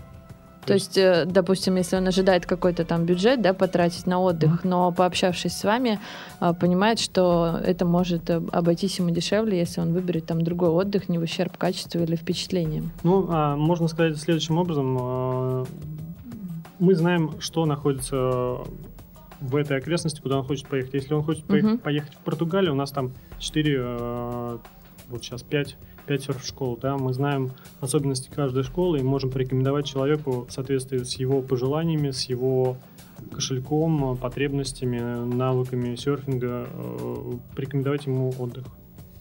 То 0.67 0.75
есть, 0.75 0.99
э, 0.99 1.25
допустим, 1.27 1.77
если 1.77 1.97
он 1.97 2.07
ожидает 2.07 2.47
какой-то 2.47 2.85
там 2.85 3.05
бюджет, 3.05 3.41
да, 3.41 3.55
потратить 3.55 4.07
на 4.07 4.21
отдых, 4.21 4.63
но 4.65 4.93
пообщавшись 4.93 5.57
с 5.57 5.65
вами, 5.65 5.99
а, 6.39 6.53
понимает, 6.53 6.99
что 7.01 7.59
это 7.65 7.85
может 7.87 8.29
э, 8.31 8.41
обойтись 8.53 8.99
ему 8.99 9.11
дешевле, 9.11 9.59
если 9.59 9.81
он 9.81 9.93
выберет 9.93 10.27
там 10.27 10.43
другой 10.43 10.69
отдых, 10.69 11.09
не 11.09 11.19
в 11.19 11.23
ущерб 11.23 11.57
качеству 11.57 12.01
или 12.01 12.15
впечатлениям. 12.15 12.93
Ну, 13.03 13.27
а, 13.31 13.57
можно 13.57 13.89
сказать 13.89 14.17
следующим 14.19 14.59
образом. 14.59 14.99
а, 15.01 15.67
мы 16.79 16.95
знаем, 16.95 17.33
что 17.41 17.67
находится 17.67 18.17
в 19.41 19.57
этой 19.57 19.79
окрестности, 19.79 20.21
куда 20.21 20.39
он 20.39 20.45
хочет 20.45 20.67
поехать. 20.67 20.95
Если 20.95 21.13
он 21.15 21.23
хочет 21.23 21.49
Мгм. 21.49 21.79
поехать 21.79 22.15
в 22.15 22.19
Португалию, 22.19 22.73
у 22.73 22.77
нас 22.77 22.91
там 22.91 23.13
4, 23.39 24.59
вот 25.09 25.23
сейчас 25.25 25.43
5, 25.43 25.77
5 26.11 26.25
серф-школ, 26.25 26.77
да, 26.83 26.99
мы 26.99 27.13
знаем 27.13 27.53
особенности 27.81 28.31
каждой 28.35 28.65
школы 28.65 28.99
и 28.99 29.03
можем 29.05 29.31
порекомендовать 29.31 29.87
человеку 29.87 30.45
в 30.49 30.51
соответствии 30.51 31.05
с 31.05 31.15
его 31.15 31.41
пожеланиями, 31.41 32.11
с 32.11 32.25
его 32.25 32.79
кошельком, 33.33 34.17
потребностями, 34.17 34.99
навыками 35.33 35.95
серфинга, 35.95 36.67
э, 36.69 37.33
порекомендовать 37.55 38.07
ему 38.07 38.35
отдых 38.41 38.65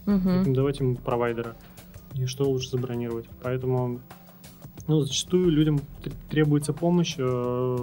Мгм. 0.07 0.39
рекомендовать 0.39 0.79
ему 0.79 0.95
провайдера 0.95 1.55
и 2.15 2.25
что 2.25 2.49
лучше 2.49 2.71
забронировать. 2.71 3.25
Поэтому 3.43 4.01
ну, 4.87 5.01
зачастую 5.01 5.51
людям 5.51 5.81
требуется 6.31 6.73
помощь, 6.73 7.17
э, 7.19 7.77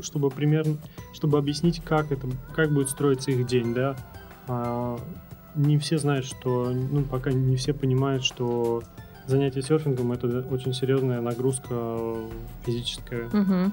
чтобы 0.00 0.30
примерно, 0.30 0.78
чтобы 1.12 1.36
объяснить, 1.36 1.82
как 1.84 2.10
это, 2.10 2.26
как 2.54 2.72
будет 2.72 2.88
строиться 2.88 3.32
их 3.32 3.46
день, 3.46 3.74
да. 3.74 3.96
Не 5.56 5.78
все 5.78 5.98
знают, 5.98 6.26
что, 6.26 6.70
ну, 6.70 7.02
пока 7.02 7.32
не 7.32 7.56
все 7.56 7.72
понимают, 7.72 8.24
что 8.24 8.82
занятие 9.26 9.62
серфингом 9.62 10.12
это 10.12 10.44
очень 10.50 10.72
серьезная 10.72 11.20
нагрузка 11.20 12.16
физическая. 12.64 13.28
Мгм. 13.32 13.72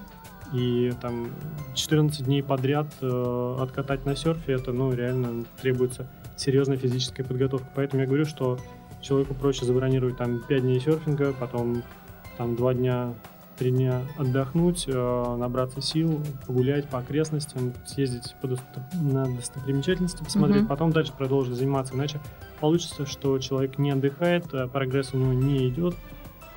И 0.54 0.94
там 1.02 1.30
14 1.74 2.26
дней 2.26 2.44
подряд 2.44 2.88
э, 3.02 3.58
откатать 3.60 4.06
на 4.06 4.16
серфе, 4.16 4.54
это, 4.54 4.72
ну, 4.72 4.94
реально 4.94 5.46
требуется 5.62 6.08
серьезная 6.38 6.78
физическая 6.78 7.26
подготовка. 7.26 7.68
Поэтому 7.76 8.02
я 8.02 8.08
говорю, 8.08 8.26
что 8.26 8.60
человеку 9.02 9.34
проще 9.34 9.66
забронировать 9.66 10.18
там 10.18 10.40
5 10.40 10.62
дней 10.62 10.80
серфинга, 10.80 11.34
потом 11.34 11.84
там 12.38 12.56
2 12.56 12.74
дня, 12.76 13.14
3 13.58 13.72
дня 13.72 14.02
отдохнуть, 14.18 14.86
э, 14.88 15.36
набраться 15.38 15.82
сил, 15.82 16.20
погулять 16.48 16.88
по 16.90 17.00
окрестностям, 17.00 17.74
съездить 17.86 18.36
по 18.42 18.48
досто- 18.48 18.82
на 19.02 19.26
достопримечательности, 19.26 20.24
посмотреть, 20.24 20.62
Мгм. 20.62 20.68
потом 20.68 20.92
дальше 20.92 21.14
продолжить 21.18 21.56
заниматься. 21.56 21.94
Иначе 21.96 22.20
получится, 22.60 23.06
что 23.06 23.38
человек 23.40 23.78
не 23.78 23.92
отдыхает, 23.92 24.46
а 24.54 24.68
прогресс 24.68 25.14
у 25.14 25.18
него 25.18 25.34
не 25.34 25.70
идет. 25.70 25.96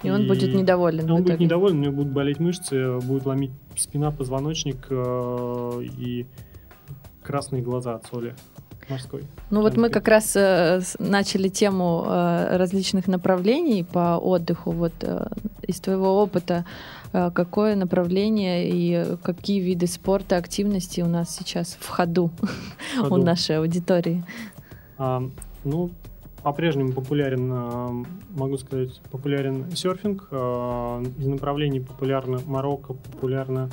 И 0.03 0.11
он 0.11 0.27
будет 0.29 0.55
недоволен. 0.55 1.11
Он 1.11 1.23
будет 1.23 1.41
недоволен, 1.41 1.79
у 1.79 1.83
него 1.83 1.93
будут 1.93 2.13
болеть 2.13 2.39
мышцы, 2.39 2.99
будет 3.01 3.27
ломить 3.27 3.53
спина, 3.77 4.11
позвоночник 4.11 4.87
э, 4.91 5.83
и 5.83 6.27
красные 7.23 7.63
глаза 7.63 7.97
от 7.97 8.07
соли 8.07 8.35
морской. 8.89 9.25
Ну 9.51 9.63
вот 9.63 9.77
мы 9.77 9.91
как 9.91 10.09
раз 10.09 10.37
э, 10.37 10.81
начали 10.99 11.49
тему 11.49 12.05
э, 12.07 12.57
различных 12.57 13.09
направлений 13.09 13.85
по 13.85 14.17
отдыху. 14.17 14.71
Вот 14.71 14.93
э, 15.03 15.27
из 15.63 15.81
твоего 15.81 16.23
опыта 16.23 16.65
э, 17.13 17.31
какое 17.35 17.77
направление 17.77 18.69
и 18.69 18.93
э, 18.93 19.17
какие 19.23 19.61
виды 19.61 19.87
спорта, 19.87 20.37
активности 20.37 21.01
у 21.01 21.09
нас 21.09 21.35
сейчас 21.35 21.77
в 21.81 21.89
ходу, 21.89 22.31
у 22.99 23.05
ходу. 23.05 23.25
нашей 23.25 23.59
аудитории? 23.59 24.25
А, 24.99 25.23
ну, 25.65 25.91
по-прежнему 26.43 26.93
популярен, 26.93 27.51
а, 27.53 28.05
могу 28.31 28.57
сказать, 28.59 29.01
популярен 29.11 29.71
серфинг. 29.75 30.29
А, 30.31 31.03
Из 31.19 31.27
направлений 31.27 31.81
популярно 31.81 32.41
Марокко, 32.47 32.95
популярно 32.95 33.69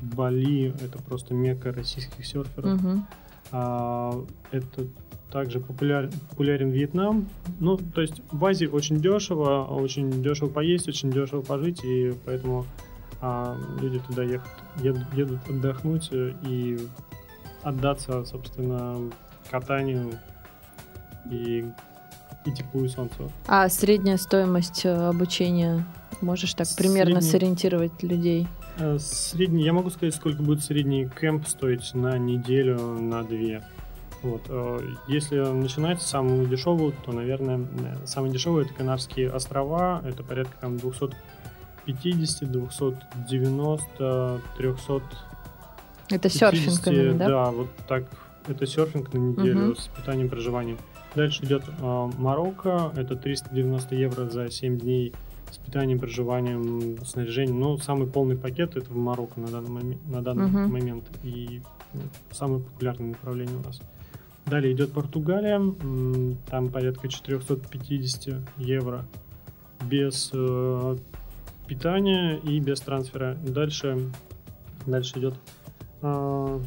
Бали. 0.00 0.74
Это 0.82 0.98
просто 1.02 1.34
мекка 1.34 1.72
российских 1.72 2.24
серферов. 2.26 2.80
Мгм. 2.80 3.06
А, 3.52 4.24
это 4.50 4.86
также 5.30 5.60
популяр, 5.60 6.08
популярен 6.30 6.70
Вьетнам. 6.70 7.28
Ну, 7.60 7.76
то 7.76 8.00
есть 8.00 8.20
в 8.32 8.44
Азии 8.44 8.66
очень 8.66 8.96
дешево, 9.00 9.64
очень 9.64 10.22
дешево 10.22 10.48
поесть, 10.48 10.88
очень 10.88 11.10
дешево 11.10 11.40
пожить, 11.42 11.84
и 11.84 12.12
поэтому 12.24 12.66
а, 13.20 13.56
люди 13.80 14.00
туда 14.00 14.22
ехат, 14.24 14.48
едут, 14.82 15.04
едут 15.14 15.38
отдохнуть 15.48 16.08
э, 16.10 16.32
и 16.44 16.78
отдаться, 17.62 18.24
собственно, 18.24 18.98
катанию 19.50 20.12
и, 21.30 21.64
и 22.46 22.52
теплу 22.52 22.84
и 22.84 22.88
солнцу. 22.88 23.30
А 23.46 23.68
средняя 23.68 24.16
стоимость 24.16 24.84
э, 24.84 24.90
обучения 25.08 25.84
можешь 26.22 26.54
так 26.54 26.66
примерно 26.76 27.20
Средний- 27.20 27.30
сориентировать 27.30 28.02
людей? 28.02 28.48
Э, 28.80 28.98
Средний, 28.98 29.62
я 29.64 29.72
могу 29.72 29.90
сказать, 29.90 30.14
сколько 30.14 30.42
будет 30.42 30.62
средний 30.64 31.08
кемп 31.08 31.46
стоить 31.46 31.94
на 31.94 32.16
неделю, 32.18 32.78
на 32.80 33.22
две. 33.22 33.62
Вот. 34.22 34.42
э, 34.48 34.78
Если 35.08 35.38
начинать 35.38 36.00
с 36.02 36.06
самого 36.06 36.46
дешевого, 36.46 36.92
то, 37.04 37.12
наверное, 37.12 37.58
э, 37.58 38.06
самый 38.06 38.30
дешевый 38.30 38.64
это 38.64 38.74
Канарские 38.74 39.30
острова, 39.30 40.02
это 40.04 40.22
порядка 40.22 40.56
там 40.60 40.76
250, 40.78 42.50
290, 42.50 44.40
300 44.56 45.02
Это 46.10 46.28
серфинг 46.28 46.82
50, 46.82 46.86
именно, 46.94 47.18
да? 47.18 47.26
Да, 47.28 47.50
вот 47.50 47.68
так. 47.86 48.04
Это 48.48 48.66
серфинг 48.66 49.12
на 49.12 49.18
неделю 49.18 49.60
Мгм. 49.66 49.76
с 49.76 49.88
питанием 49.88 50.28
проживанием. 50.30 50.78
Дальше 51.14 51.44
идет 51.44 51.64
э, 51.68 52.10
Марокко, 52.18 52.92
это 52.96 53.16
390 53.16 53.94
евро 53.94 54.28
за 54.30 54.50
7 54.50 54.78
дней 54.78 55.12
с 55.50 55.58
питанием, 55.58 55.98
проживанием, 55.98 56.98
снаряжением. 57.04 57.58
Ну, 57.60 57.78
самый 57.78 58.06
полный 58.06 58.36
пакет 58.36 58.76
это 58.76 58.90
в 58.90 58.96
Марокко 58.96 59.40
на 59.40 59.48
данный, 59.48 59.70
моме- 59.70 59.98
на 60.08 60.22
данный 60.22 60.46
Мгм. 60.46 60.72
момент. 60.72 61.04
И 61.22 61.60
ну, 61.94 62.00
самое 62.30 62.62
популярное 62.62 63.08
направление 63.10 63.56
у 63.56 63.62
нас. 63.62 63.80
Далее 64.46 64.72
идет 64.72 64.92
Португалия, 64.92 65.60
там 66.48 66.70
порядка 66.70 67.08
450 67.08 68.42
евро 68.56 69.04
без 69.84 70.30
э, 70.32 70.96
питания 71.66 72.36
и 72.38 72.58
без 72.60 72.80
трансфера. 72.80 73.34
Дальше, 73.46 74.10
дальше 74.86 75.18
идет 75.18 75.34
а, 76.02 76.60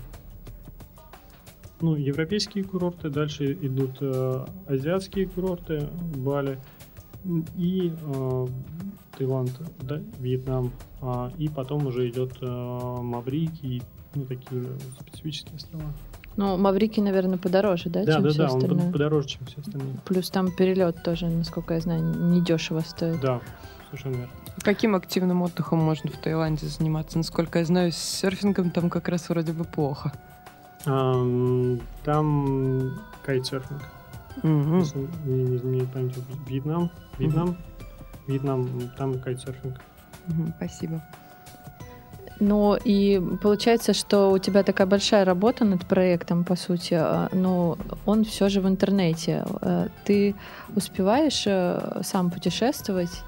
ну, 1.81 1.95
европейские 1.95 2.63
курорты, 2.63 3.09
дальше 3.09 3.51
идут 3.53 3.97
э, 3.99 4.45
азиатские 4.67 5.27
курорты, 5.27 5.89
Бали 6.15 6.59
и 7.57 7.93
э, 8.01 8.47
Таиланд, 9.17 9.51
да, 9.81 9.99
Вьетнам, 10.19 10.71
А, 11.01 11.31
и 11.37 11.47
потом 11.49 11.87
уже 11.87 12.09
идет 12.09 12.33
э, 12.41 12.45
Маврикий, 13.01 13.81
ну, 14.15 14.25
такие 14.25 14.63
специфические 14.99 15.55
острова. 15.55 15.85
Ну, 16.35 16.57
Маврикий, 16.57 17.03
наверное, 17.03 17.37
подороже, 17.37 17.89
да, 17.89 18.03
Да, 18.05 18.13
чем 18.13 18.23
да, 18.23 18.29
все 18.29 18.37
да, 18.39 18.43
он 18.51 18.57
остальное? 18.57 18.83
под- 18.85 18.91
подороже, 18.93 19.27
чем 19.27 19.45
все 19.45 19.61
остальные. 19.61 19.93
Плюс 20.05 20.29
там 20.29 20.51
перелет 20.51 21.03
тоже, 21.03 21.27
насколько 21.27 21.75
я 21.75 21.79
знаю, 21.79 22.01
недешево 22.03 22.79
стоит. 22.79 23.19
Да, 23.21 23.39
совершенно 23.89 24.15
верно. 24.15 24.33
Каким 24.61 24.95
активным 24.95 25.41
отдыхом 25.43 25.79
можно 25.79 26.09
в 26.09 26.17
Таиланде 26.17 26.65
заниматься? 26.67 27.17
Насколько 27.17 27.59
я 27.59 27.65
знаю, 27.65 27.91
с 27.91 27.97
серфингом 27.97 28.71
там 28.71 28.89
как 28.89 29.09
раз 29.09 29.29
вроде 29.29 29.51
бы 29.53 29.63
плохо. 29.63 30.11
Ам, 30.85 31.79
Там 32.03 32.99
кайтсерфинг. 33.25 33.81
Мгм. 34.41 34.79
Если 34.79 35.07
не, 35.25 35.43
не 35.43 35.55
изменяет 35.57 35.91
память, 35.91 36.15
Вьетнам, 36.47 36.91
Вьетнам, 37.17 37.57
Вьетнам, 38.27 38.91
там 38.97 39.19
кайтсерфинг. 39.19 39.79
Мгм, 40.27 40.53
Спасибо. 40.57 41.01
Ну, 42.39 42.75
и 42.75 43.21
получается, 43.41 43.93
что 43.93 44.31
у 44.31 44.37
тебя 44.37 44.63
такая 44.63 44.87
большая 44.87 45.23
работа 45.23 45.65
над 45.65 45.85
проектом, 45.85 46.43
по 46.43 46.55
сути, 46.55 46.95
а, 46.95 47.29
но 47.31 47.77
он 48.05 48.25
все 48.25 48.49
же 48.49 48.59
в 48.59 48.67
интернете. 48.67 49.45
Э, 49.61 49.87
Ты 50.03 50.35
успеваешь 50.75 51.43
э, 51.45 52.01
сам 52.03 52.31
путешествовать, 52.31 53.23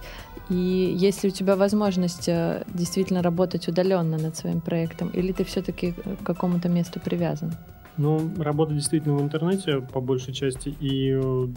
и 0.50 0.56
есть 0.98 1.24
ли 1.24 1.30
у 1.30 1.32
тебя 1.32 1.56
возможность 1.56 2.28
э, 2.28 2.64
действительно 2.68 3.22
работать 3.22 3.68
удаленно 3.70 4.18
над 4.18 4.36
своим 4.36 4.60
проектом, 4.60 5.10
или 5.10 5.32
ты 5.32 5.44
все-таки 5.44 5.94
к 5.94 6.26
какому-то 6.26 6.68
месту 6.68 7.00
привязан? 7.00 7.54
Ну, 7.98 8.30
работа 8.38 8.74
действительно 8.74 9.16
в 9.16 9.22
интернете 9.22 9.80
по 9.80 10.02
большей 10.02 10.34
части, 10.34 10.70
и 10.70 11.12
э, 11.12 11.48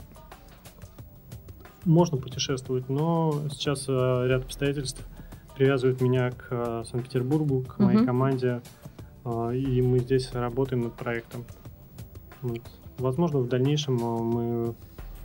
можно 1.85 2.17
путешествовать, 2.17 2.89
но 2.89 3.43
сейчас 3.51 3.87
э, 3.89 4.27
ряд 4.29 4.45
обстоятельств 4.45 5.05
привязывает 5.57 6.01
меня 6.01 6.31
к 6.31 6.47
э, 6.51 6.85
Санкт-Петербургу, 6.89 7.63
к 7.63 7.79
моей 7.81 7.99
Мгм. 7.99 8.07
команде, 8.07 8.63
и 9.53 9.83
мы 9.83 9.99
здесь 9.99 10.33
работаем 10.33 10.83
над 10.83 10.95
проектом. 10.95 11.45
Вот. 12.41 12.63
Возможно, 12.99 13.41
в 13.41 13.49
дальнейшем 13.49 13.97
мы 13.97 14.75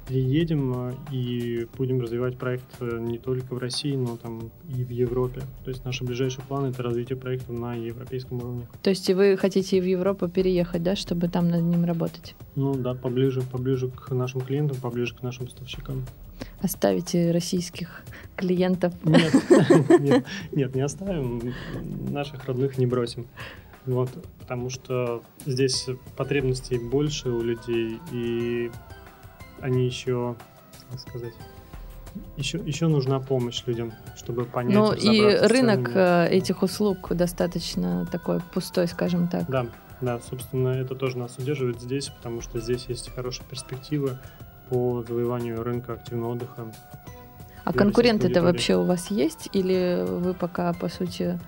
переедем 0.08 0.90
э, 0.90 0.94
и 1.12 1.68
будем 1.78 2.02
развивать 2.02 2.38
проект 2.38 2.66
э, 2.80 3.00
не 3.00 3.18
только 3.18 3.54
в 3.54 3.58
России, 3.58 3.96
но 3.96 4.18
там 4.18 4.52
и 4.70 4.84
в 4.84 4.90
Европе. 4.90 5.42
То 5.64 5.70
есть 5.70 5.86
наши 5.86 6.04
ближайшие 6.04 6.44
планы 6.46 6.68
это 6.68 6.84
развитие 6.84 7.18
проекта 7.18 7.54
на 7.54 7.76
европейском 7.76 8.38
уровне. 8.38 8.68
То 8.82 8.90
есть 8.90 9.10
и 9.10 9.14
вы 9.14 9.38
хотите 9.38 9.82
в 9.82 9.86
Европу 9.86 10.28
переехать, 10.28 10.84
да, 10.84 10.96
чтобы 10.96 11.28
там 11.28 11.50
над 11.50 11.64
ним 11.64 11.86
работать? 11.86 12.36
Ну 12.56 12.74
да, 12.76 12.94
поближе, 12.94 13.42
поближе 13.42 13.90
к 13.90 14.12
нашим 14.12 14.42
клиентам, 14.42 14.78
поближе 14.78 15.16
к 15.16 15.22
нашим 15.22 15.46
поставщикам. 15.46 16.04
Оставите 16.62 17.32
российских 17.32 18.04
клиентов. 18.36 18.94
Нет, 19.04 19.34
нет, 20.00 20.26
нет, 20.52 20.76
не 20.76 20.82
оставим, 20.82 21.54
наших 22.10 22.46
родных 22.46 22.78
не 22.78 22.86
бросим. 22.86 23.28
Вот, 23.86 24.10
потому 24.40 24.70
что 24.70 25.24
здесь 25.46 25.88
потребностей 26.16 26.78
больше 26.78 27.30
у 27.30 27.42
людей, 27.42 28.00
и 28.14 28.72
они 29.64 29.86
еще, 29.86 30.36
как 30.92 31.00
сказать, 31.00 31.34
еще, 32.38 32.60
еще 32.60 32.88
нужна 32.88 33.20
помощь 33.20 33.64
людям, 33.66 33.94
чтобы 34.16 34.46
понять. 34.46 34.76
Ну 34.76 34.94
и 34.94 35.22
рынок 35.22 35.88
ценами. 35.88 36.28
э, 36.30 36.38
этих 36.38 36.62
услуг 36.62 37.08
достаточно 37.16 38.06
такой 38.12 38.40
пустой, 38.54 38.88
скажем 38.88 39.28
так. 39.28 39.50
Да, 39.50 39.66
да, 40.02 40.20
собственно, 40.20 40.70
это 40.70 40.96
тоже 40.96 41.18
нас 41.18 41.38
удерживает 41.38 41.82
здесь, 41.82 42.10
потому 42.10 42.42
что 42.42 42.60
здесь 42.60 42.86
есть 42.88 43.10
хорошие 43.16 43.46
перспективы 43.50 44.20
по 44.70 45.04
завоеванию 45.08 45.64
рынка 45.64 45.94
активного 45.94 46.34
отдыха. 46.34 46.72
А 47.64 47.72
конкуренты-то 47.72 48.44
вообще 48.44 48.76
у 48.76 48.84
вас 48.84 49.10
есть? 49.10 49.50
Или 49.54 50.06
вы 50.06 50.34
пока, 50.34 50.74
по 50.74 50.90
сути, 50.90 51.40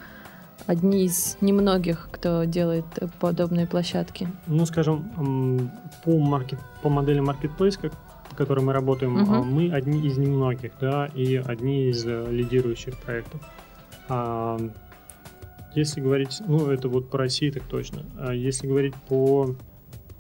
одни 0.66 1.06
из 1.06 1.38
немногих, 1.42 2.08
кто 2.12 2.46
делает 2.46 2.86
подобные 3.20 3.68
площадки? 3.68 4.30
Ну, 4.48 4.66
скажем, 4.66 5.70
по, 6.04 6.18
маркет, 6.18 6.60
по 6.82 6.90
модели 6.90 7.22
Marketplace, 7.22 7.78
как, 7.80 7.92
по 8.36 8.44
которой 8.44 8.64
мы 8.64 8.74
работаем, 8.74 9.18
а, 9.18 9.42
мы 9.42 9.72
одни 9.72 10.06
из 10.06 10.18
немногих, 10.18 10.74
да, 10.80 11.08
и 11.16 11.36
одни 11.36 11.90
из 11.90 12.06
э, 12.06 12.28
лидирующих 12.30 12.98
проектов. 12.98 13.42
А, 14.10 14.60
если 15.74 16.02
говорить, 16.02 16.42
ну, 16.48 16.70
это 16.70 16.90
вот 16.90 17.10
по 17.10 17.18
России 17.18 17.50
так 17.50 17.64
точно. 17.64 18.06
А 18.18 18.34
если 18.34 18.68
говорить 18.68 18.96
по 19.08 19.56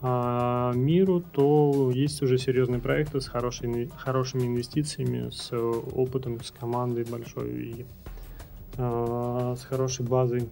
а, 0.01 0.71
миру, 0.73 1.21
то 1.21 1.91
есть 1.93 2.21
уже 2.21 2.37
серьезные 2.37 2.79
проекты 2.79 3.19
с 3.19 3.27
хорошей 3.27 3.67
инве- 3.67 3.91
хорошими 3.97 4.47
инвестициями, 4.47 5.29
с 5.29 5.49
э, 5.51 5.57
опытом, 5.57 6.41
с 6.41 6.51
командой 6.51 7.05
большой 7.05 7.49
и 7.49 7.85
а, 8.77 9.55
с 9.57 9.65
хорошей 9.65 10.05
базой. 10.05 10.49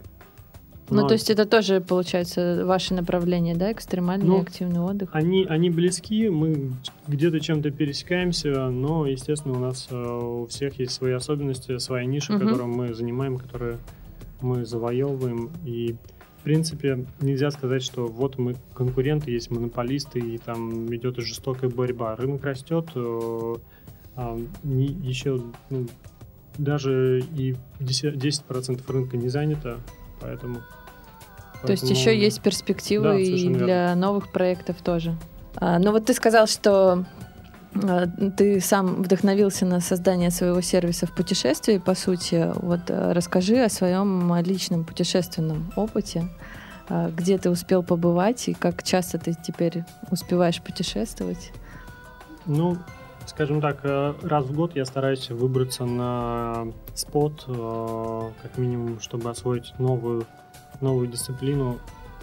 Ну, 0.90 1.08
то 1.08 1.14
есть 1.14 1.30
это 1.30 1.46
тоже, 1.46 1.82
получается, 1.82 2.64
ваше 2.66 2.94
направление, 2.94 3.56
да, 3.56 3.72
экстремальный 3.72 4.26
Ну, 4.28 4.42
активный 4.42 4.80
отдых? 4.82 5.10
Они, 5.14 5.46
они 5.46 5.70
близки, 5.70 6.30
мы 6.30 6.72
где-то 7.08 7.40
чем-то 7.40 7.72
пересекаемся, 7.72 8.70
но, 8.70 9.08
естественно, 9.08 9.56
у 9.56 9.60
нас 9.60 9.88
э, 9.90 9.96
у 9.96 10.46
всех 10.48 10.80
есть 10.80 10.92
свои 10.94 11.14
особенности, 11.14 11.78
своя 11.78 12.06
ниша, 12.06 12.34
Мгм. 12.34 12.42
которую 12.48 12.68
мы 12.68 12.94
занимаем, 12.94 13.38
которую 13.38 13.80
мы 14.42 14.66
завоевываем. 14.66 15.52
И, 15.66 15.96
в 16.40 16.44
принципе, 16.44 17.06
нельзя 17.22 17.50
сказать, 17.52 17.82
что 17.82 18.06
вот 18.08 18.38
мы 18.38 18.56
конкуренты, 18.74 19.32
есть 19.32 19.50
монополисты, 19.50 20.20
и 20.20 20.38
там 20.38 20.94
идет 20.94 21.18
жестокая 21.18 21.70
борьба. 21.70 22.16
Рынок 22.18 22.44
растет, 22.44 22.90
э, 22.96 23.56
а, 24.16 24.38
еще 24.64 25.42
ну, 25.70 25.88
даже 26.58 27.24
и 27.36 27.56
10%, 27.80 28.16
10% 28.18 28.92
рынка 28.92 29.18
не 29.18 29.30
занято, 29.30 29.80
поэтому... 30.24 30.62
То 31.66 31.72
есть 31.72 31.84
поэтому- 31.84 31.92
еще 32.00 32.18
есть 32.20 32.42
перспективы 32.42 33.04
Да, 33.06 33.20
и 33.20 33.48
для 33.54 33.96
новых 33.96 34.32
проектов 34.32 34.78
тоже. 34.82 35.16
А, 35.56 35.80
ну 35.80 35.92
вот 35.92 36.06
ты 36.06 36.14
сказал, 36.14 36.48
что 36.48 37.06
а, 37.82 38.08
ты 38.38 38.60
сам 38.60 39.02
вдохновился 39.04 39.66
на 39.66 39.80
создание 39.80 40.32
своего 40.32 40.62
сервиса 40.62 41.06
в 41.06 41.12
путешествии, 41.16 41.78
по 41.78 41.96
сути. 41.96 42.52
Вот 42.56 42.82
а, 42.90 43.14
расскажи 43.14 43.64
о 43.64 43.70
своем 43.70 44.36
личном 44.44 44.84
путешественном 44.84 45.72
опыте. 45.76 46.28
А, 46.90 47.10
Где 47.12 47.38
ты 47.38 47.50
успел 47.50 47.82
побывать 47.84 48.48
и 48.50 48.54
как 48.54 48.84
часто 48.84 49.18
ты 49.18 49.34
теперь 49.34 49.84
успеваешь 50.12 50.62
путешествовать? 50.62 51.52
Ну, 52.46 52.78
скажем 53.26 53.62
так, 53.62 53.80
э, 53.84 54.14
раз 54.22 54.46
в 54.46 54.56
год 54.56 54.76
я 54.76 54.86
стараюсь 54.86 55.30
выбраться 55.30 55.86
на 55.86 56.68
спот, 56.94 57.46
э, 57.48 58.32
как 58.42 58.58
минимум, 58.58 59.00
чтобы 59.00 59.30
освоить 59.30 59.74
новую, 59.80 60.26
новую 60.82 61.08
дисциплину. 61.08 61.80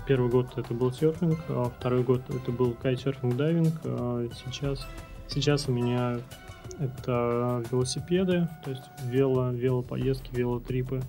Первый 0.06 0.30
год 0.30 0.46
это 0.56 0.74
был 0.74 0.92
серфинг, 0.92 1.38
а 1.48 1.70
второй 1.78 2.02
год 2.02 2.22
это 2.28 2.50
был 2.50 2.72
кайтсерфинг, 2.74 3.36
дайвинг. 3.36 3.74
А 3.84 4.28
сейчас, 4.44 4.86
сейчас 5.28 5.68
у 5.68 5.72
меня 5.72 6.18
это 6.78 7.62
велосипеды, 7.70 8.48
то 8.64 8.70
есть 8.70 8.82
вело, 9.04 9.50
велопоездки, 9.50 10.34
велотрипы. 10.34 11.02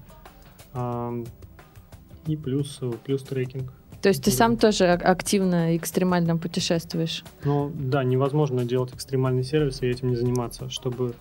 И 2.28 2.36
плюс, 2.36 2.80
плюс 3.04 3.24
трекинг. 3.24 3.74
То 4.02 4.10
есть 4.10 4.24
ты 4.24 4.32
сам 4.32 4.58
тоже 4.58 4.86
активно 4.88 5.74
и 5.74 5.78
экстремально 5.78 6.36
путешествуешь? 6.38 7.24
Ну 7.44 7.72
да, 7.74 8.04
невозможно 8.04 8.66
делать 8.66 8.94
экстремальный 8.94 9.44
сервис 9.44 9.82
и 9.82 9.88
этим 9.88 10.10
не 10.10 10.16
заниматься, 10.16 10.70
чтобы 10.70 11.14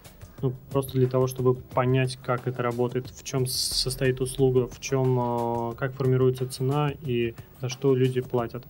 ну, 0.43 0.55
просто 0.71 0.93
для 0.93 1.07
того, 1.07 1.27
чтобы 1.27 1.55
понять, 1.55 2.19
как 2.23 2.47
это 2.47 2.63
работает, 2.63 3.11
в 3.11 3.23
чем 3.25 3.47
состоит 3.47 4.21
услуга, 4.21 4.69
в 4.69 4.81
чем, 4.81 5.19
а, 5.21 5.75
как 5.75 5.93
формируется 5.93 6.49
цена 6.49 6.91
и 7.03 7.35
за 7.61 7.69
что 7.69 7.95
люди 7.95 8.23
платят, 8.23 8.65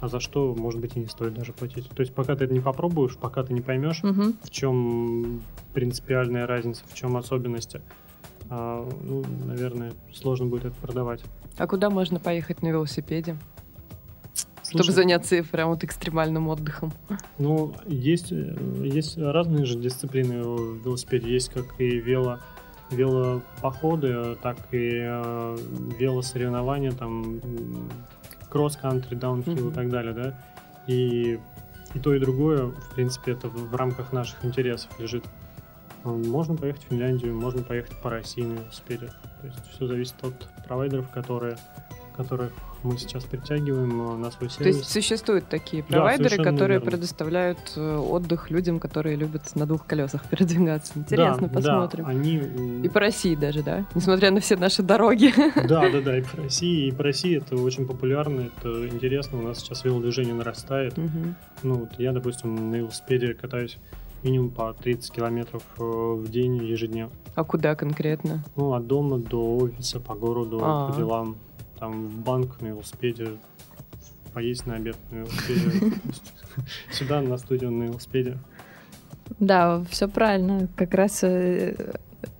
а 0.00 0.08
за 0.08 0.20
что, 0.20 0.54
может 0.54 0.80
быть, 0.80 0.96
и 0.96 1.00
не 1.00 1.06
стоит 1.06 1.34
даже 1.34 1.52
платить. 1.52 1.88
То 1.88 2.00
есть 2.00 2.14
пока 2.14 2.36
ты 2.36 2.44
это 2.44 2.54
не 2.54 2.60
попробуешь, 2.60 3.16
пока 3.16 3.42
ты 3.42 3.52
не 3.52 3.60
поймешь, 3.60 4.04
угу. 4.04 4.34
в 4.42 4.50
чем 4.50 5.42
принципиальная 5.74 6.46
разница, 6.46 6.84
в 6.86 6.94
чем 6.94 7.16
особенности, 7.16 7.80
а, 8.48 8.88
ну, 9.02 9.24
наверное, 9.46 9.92
сложно 10.12 10.46
будет 10.46 10.66
это 10.66 10.76
продавать. 10.76 11.22
А 11.58 11.66
куда 11.66 11.90
можно 11.90 12.20
поехать 12.20 12.62
на 12.62 12.68
велосипеде? 12.68 13.36
Слушай, 14.70 14.84
чтобы 14.84 14.96
заняться 14.96 15.44
прям 15.44 15.68
вот 15.70 15.84
экстремальным 15.84 16.48
отдыхом? 16.48 16.92
Ну, 17.38 17.74
есть, 17.86 18.32
есть 18.32 19.16
разные 19.16 19.64
же 19.64 19.78
дисциплины 19.78 20.42
в 20.42 20.84
велосипеде. 20.84 21.32
Есть 21.32 21.50
как 21.50 21.80
и 21.80 22.00
вело, 22.00 22.40
велопоходы, 22.90 24.36
так 24.42 24.56
и 24.72 24.90
э, 25.02 25.56
велосоревнования, 25.98 26.90
там, 26.90 27.40
кросс-кантри, 28.50 29.14
даунхилл 29.14 29.54
mm-hmm. 29.54 29.70
и 29.70 29.74
так 29.74 29.88
далее, 29.88 30.12
да. 30.12 30.44
И, 30.88 31.38
и 31.94 31.98
то, 32.00 32.12
и 32.12 32.18
другое, 32.18 32.66
в 32.66 32.94
принципе, 32.94 33.32
это 33.32 33.48
в, 33.48 33.70
в 33.70 33.74
рамках 33.76 34.12
наших 34.12 34.44
интересов 34.44 34.90
лежит. 34.98 35.24
Можно 36.02 36.56
поехать 36.56 36.84
в 36.84 36.88
Финляндию, 36.88 37.36
можно 37.36 37.62
поехать 37.62 38.00
по 38.00 38.10
России 38.10 38.42
на 38.42 38.54
велосипеде. 38.54 39.10
То 39.40 39.46
есть 39.46 39.58
все 39.70 39.86
зависит 39.86 40.16
от 40.22 40.48
провайдеров, 40.66 41.08
которые, 41.10 41.56
которых 42.16 42.52
мы 42.82 42.96
сейчас 42.98 43.24
притягиваем 43.24 44.12
э, 44.12 44.16
на 44.16 44.30
свой 44.30 44.50
сервис. 44.50 44.56
То 44.56 44.78
есть 44.78 44.90
существуют 44.90 45.48
такие 45.48 45.82
провайдеры, 45.82 46.36
да, 46.36 46.44
которые 46.44 46.78
верно. 46.78 46.90
предоставляют 46.90 47.58
э, 47.76 47.96
отдых 47.96 48.50
людям, 48.50 48.80
которые 48.80 49.16
любят 49.16 49.54
на 49.54 49.66
двух 49.66 49.86
колесах 49.86 50.24
передвигаться. 50.30 50.92
Интересно, 50.96 51.48
да, 51.48 51.54
посмотрим. 51.54 52.04
Да, 52.04 52.10
они... 52.10 52.36
И 52.84 52.88
по 52.88 53.00
России 53.00 53.34
даже, 53.34 53.62
да? 53.62 53.84
Несмотря 53.94 54.30
на 54.30 54.40
все 54.40 54.56
наши 54.56 54.82
дороги. 54.82 55.32
Да, 55.66 55.90
да, 55.90 56.00
да, 56.04 56.18
и 56.18 56.22
по 56.22 56.36
России, 56.36 56.88
и 56.88 56.92
по 56.92 57.02
России 57.02 57.36
это 57.36 57.56
очень 57.56 57.86
популярно, 57.86 58.42
это 58.56 58.88
интересно. 58.88 59.38
У 59.38 59.42
нас 59.42 59.58
сейчас 59.58 59.84
велодвижение 59.84 60.34
нарастает. 60.34 60.96
Угу. 60.98 61.34
Ну, 61.64 61.74
вот 61.74 61.98
я, 61.98 62.12
допустим, 62.12 62.70
на 62.70 62.76
велосипеде 62.76 63.34
катаюсь 63.34 63.78
минимум 64.22 64.50
по 64.50 64.72
30 64.72 65.10
километров 65.12 65.62
э, 65.78 65.82
в 65.82 66.30
день 66.30 66.56
ежедневно. 66.64 67.12
А 67.34 67.44
куда 67.44 67.74
конкретно? 67.74 68.44
Ну, 68.56 68.72
от 68.72 68.86
дома 68.86 69.18
до 69.18 69.56
офиса, 69.56 70.00
по 70.00 70.14
городу, 70.14 70.58
А-а-а. 70.62 70.90
по 70.90 70.96
делам 70.96 71.36
там 71.78 72.06
в 72.06 72.18
банк 72.18 72.60
на 72.60 72.68
велосипеде, 72.68 73.36
поесть 74.32 74.66
на 74.66 74.74
обед 74.74 74.96
на 75.10 75.16
велосипеде, 75.16 75.96
сюда 76.90 77.20
на 77.20 77.38
студию 77.38 77.70
на 77.70 77.84
велосипеде. 77.84 78.38
Да, 79.38 79.84
все 79.90 80.08
правильно. 80.08 80.68
Как 80.76 80.94
раз 80.94 81.22
э, 81.22 81.74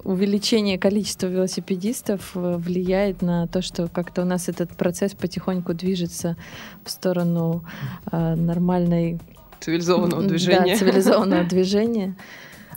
увеличение 0.04 0.78
количества 0.78 1.26
велосипедистов 1.26 2.32
э, 2.34 2.56
влияет 2.56 3.22
на 3.22 3.46
то, 3.46 3.62
что 3.62 3.88
как-то 3.88 4.22
у 4.22 4.24
нас 4.24 4.48
этот 4.48 4.70
процесс 4.76 5.14
потихоньку 5.14 5.74
движется 5.74 6.36
в 6.84 6.90
сторону 6.90 7.64
э, 8.10 8.34
нормальной 8.34 9.18
цивилизованного 9.60 10.22
движения. 10.22 10.74
Да, 10.74 10.76
цивилизованного 10.76 11.44
движения. 11.48 12.16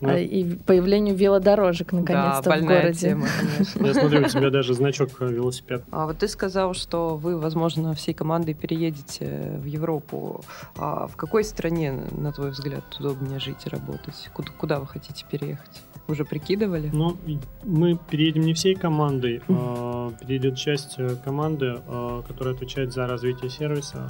Ну, 0.01 0.15
и 0.15 0.55
появлению 0.55 1.15
велодорожек 1.15 1.91
наконец-то 1.91 2.49
да, 2.49 2.57
в 2.57 2.61
городе. 2.61 3.09
Тема, 3.09 3.27
Я 3.75 3.93
смотрю, 3.93 4.21
у 4.21 4.29
тебя 4.29 4.49
даже 4.49 4.73
значок 4.73 5.09
э, 5.19 5.27
велосипед. 5.27 5.83
А 5.91 6.05
вот 6.05 6.19
ты 6.19 6.27
сказал, 6.27 6.73
что 6.73 7.17
вы, 7.17 7.37
возможно, 7.37 7.93
всей 7.93 8.13
командой 8.13 8.53
переедете 8.53 9.57
в 9.57 9.65
Европу. 9.65 10.43
А 10.77 11.07
в 11.07 11.15
какой 11.15 11.43
стране, 11.43 11.93
на 12.11 12.31
твой 12.31 12.51
взгляд, 12.51 12.83
удобнее 12.99 13.39
жить 13.39 13.65
и 13.65 13.69
работать? 13.69 14.29
Куда, 14.33 14.51
куда 14.57 14.79
вы 14.79 14.87
хотите 14.87 15.25
переехать? 15.29 15.81
Уже 16.09 16.25
прикидывали? 16.25 16.89
Ну, 16.91 17.17
мы 17.63 17.97
переедем 18.09 18.41
не 18.41 18.53
всей 18.53 18.73
командой, 18.73 19.41
а 19.47 20.11
перейдет 20.19 20.57
часть 20.57 20.95
э, 20.97 21.15
команды, 21.23 21.81
а, 21.87 22.23
которая 22.27 22.55
отвечает 22.55 22.91
за 22.91 23.05
развитие 23.05 23.51
сервиса. 23.51 24.09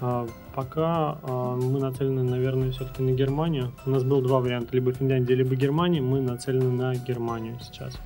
А, 0.00 0.26
пока 0.54 1.18
а, 1.22 1.56
мы 1.56 1.80
нацелены, 1.80 2.22
наверное, 2.22 2.70
все-таки 2.70 3.02
на 3.02 3.10
Германию. 3.10 3.72
У 3.84 3.90
нас 3.90 4.04
было 4.04 4.22
два 4.22 4.40
варианта, 4.40 4.74
либо 4.74 4.92
Финляндия, 4.92 5.34
либо 5.34 5.54
Германия. 5.54 6.00
Мы 6.00 6.22
нацелены 6.22 6.70
на 6.70 6.94
Германию 6.94 7.58
сейчас. 7.60 7.98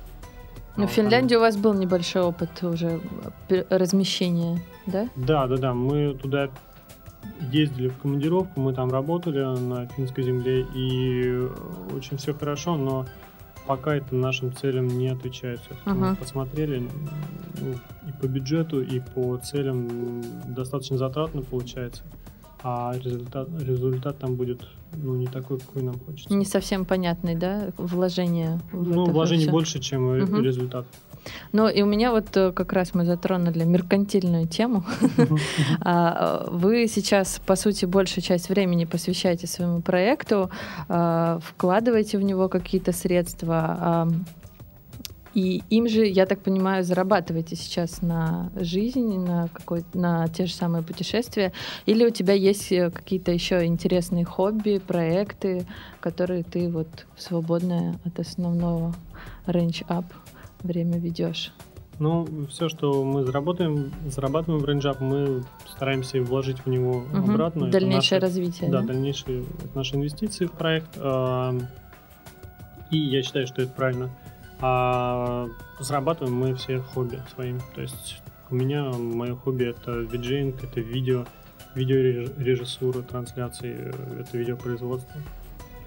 Ну, 0.75 0.87
в 0.87 0.91
Финляндии 0.91 1.35
у 1.35 1.39
вас 1.39 1.55
был 1.55 1.73
небольшой 1.73 2.23
опыт 2.23 2.63
уже 2.63 2.99
э, 3.49 3.63
размещения, 3.69 4.59
да? 4.85 5.07
Да, 5.15 5.47
да, 5.47 5.57
да. 5.57 5.73
Мы 5.73 6.13
туда 6.15 6.49
ездили 7.51 7.89
в 7.89 7.97
командировку, 7.97 8.59
мы 8.59 8.73
там 8.73 8.91
работали 8.91 9.39
на 9.39 9.87
финской 9.87 10.23
земле, 10.23 10.65
и 10.75 11.47
очень 11.95 12.17
все 12.17 12.33
хорошо, 12.33 12.77
но 12.77 13.05
пока 13.65 13.95
это 13.95 14.15
нашим 14.15 14.53
целям 14.53 14.87
не 14.87 15.09
отвечает. 15.09 15.61
Uh-huh. 15.85 15.93
Мы 15.93 16.15
посмотрели, 16.15 16.87
ну, 17.59 17.73
и 18.07 18.11
по 18.21 18.27
бюджету, 18.27 18.81
и 18.81 18.99
по 18.99 19.37
целям 19.37 20.23
достаточно 20.47 20.97
затратно 20.97 21.41
получается, 21.41 22.03
а 22.61 22.93
результат, 22.97 23.49
результат 23.61 24.17
там 24.19 24.35
будет 24.35 24.67
ну, 24.93 25.15
не 25.15 25.27
такой, 25.27 25.59
какой 25.59 25.81
нам 25.81 25.99
хочется. 25.99 26.33
Не 26.33 26.45
совсем 26.45 26.85
понятный, 26.85 27.35
да, 27.35 27.69
вложение? 27.77 28.59
Ну, 28.71 29.05
вложений 29.05 29.49
больше, 29.49 29.79
чем 29.79 30.11
uh-huh. 30.11 30.41
результат. 30.41 30.85
Ну 31.51 31.67
и 31.67 31.81
у 31.81 31.85
меня 31.85 32.11
вот 32.11 32.35
э, 32.35 32.51
как 32.51 32.73
раз 32.73 32.93
мы 32.93 33.05
затронули 33.05 33.63
меркантильную 33.63 34.47
тему. 34.47 34.83
А, 35.85 36.47
вы 36.49 36.87
сейчас, 36.87 37.41
по 37.45 37.55
сути, 37.55 37.85
большую 37.85 38.23
часть 38.23 38.49
времени 38.49 38.85
посвящаете 38.85 39.47
своему 39.47 39.81
проекту, 39.81 40.49
а, 40.87 41.39
вкладываете 41.41 42.17
в 42.17 42.21
него 42.21 42.47
какие-то 42.47 42.91
средства, 42.91 43.77
а, 43.79 44.07
и 45.33 45.63
им 45.69 45.89
же, 45.89 46.05
я 46.05 46.25
так 46.25 46.41
понимаю, 46.41 46.83
зарабатываете 46.83 47.55
сейчас 47.55 48.01
на 48.01 48.51
жизнь, 48.55 49.17
на, 49.17 49.47
какой 49.51 49.83
на 49.93 50.27
те 50.27 50.45
же 50.45 50.53
самые 50.53 50.83
путешествия? 50.83 51.53
Или 51.87 52.05
у 52.05 52.11
тебя 52.11 52.33
есть 52.33 52.71
э, 52.71 52.91
какие-то 52.91 53.31
еще 53.31 53.65
интересные 53.65 54.25
хобби, 54.25 54.79
проекты, 54.85 55.65
которые 55.99 56.43
ты 56.43 56.69
вот 56.69 57.07
в 57.15 57.21
свободное 57.21 57.99
от 58.05 58.19
основного 58.19 58.93
Range 59.47 59.85
Up 59.87 60.05
время 60.63 60.97
ведешь? 60.99 61.53
Ну, 61.99 62.27
все, 62.49 62.69
что 62.69 63.03
мы 63.03 63.23
заработаем, 63.23 63.93
зарабатываем 64.07 64.61
в 64.63 64.65
Range 64.65 64.86
Up, 64.86 64.99
мы 64.99 65.43
стараемся 65.69 66.21
вложить 66.21 66.57
в 66.65 66.67
него 66.67 66.97
угу. 66.97 67.17
обратно. 67.17 67.69
Дальнейшее 67.69 68.17
это 68.17 68.25
наше, 68.25 68.35
развитие. 68.35 68.71
Да, 68.71 68.81
да? 68.81 68.87
дальнейшие 68.87 69.43
это 69.63 69.75
наши 69.75 69.95
инвестиции 69.95 70.45
в 70.45 70.51
проект. 70.51 70.97
И 72.91 72.97
я 72.97 73.23
считаю, 73.23 73.47
что 73.47 73.61
это 73.61 73.71
правильно. 73.71 74.09
А 74.59 75.47
зарабатываем 75.79 76.35
мы 76.35 76.55
все 76.55 76.79
хобби 76.79 77.21
своим. 77.33 77.59
То 77.75 77.81
есть 77.81 78.21
у 78.49 78.55
меня 78.55 78.91
мое 78.91 79.35
хобби 79.35 79.65
это 79.65 79.91
виджейнг, 79.91 80.63
это 80.63 80.79
видео, 80.79 81.25
видеорежиссура, 81.75 83.01
трансляции, 83.01 83.93
это 84.19 84.37
видеопроизводство. 84.37 85.21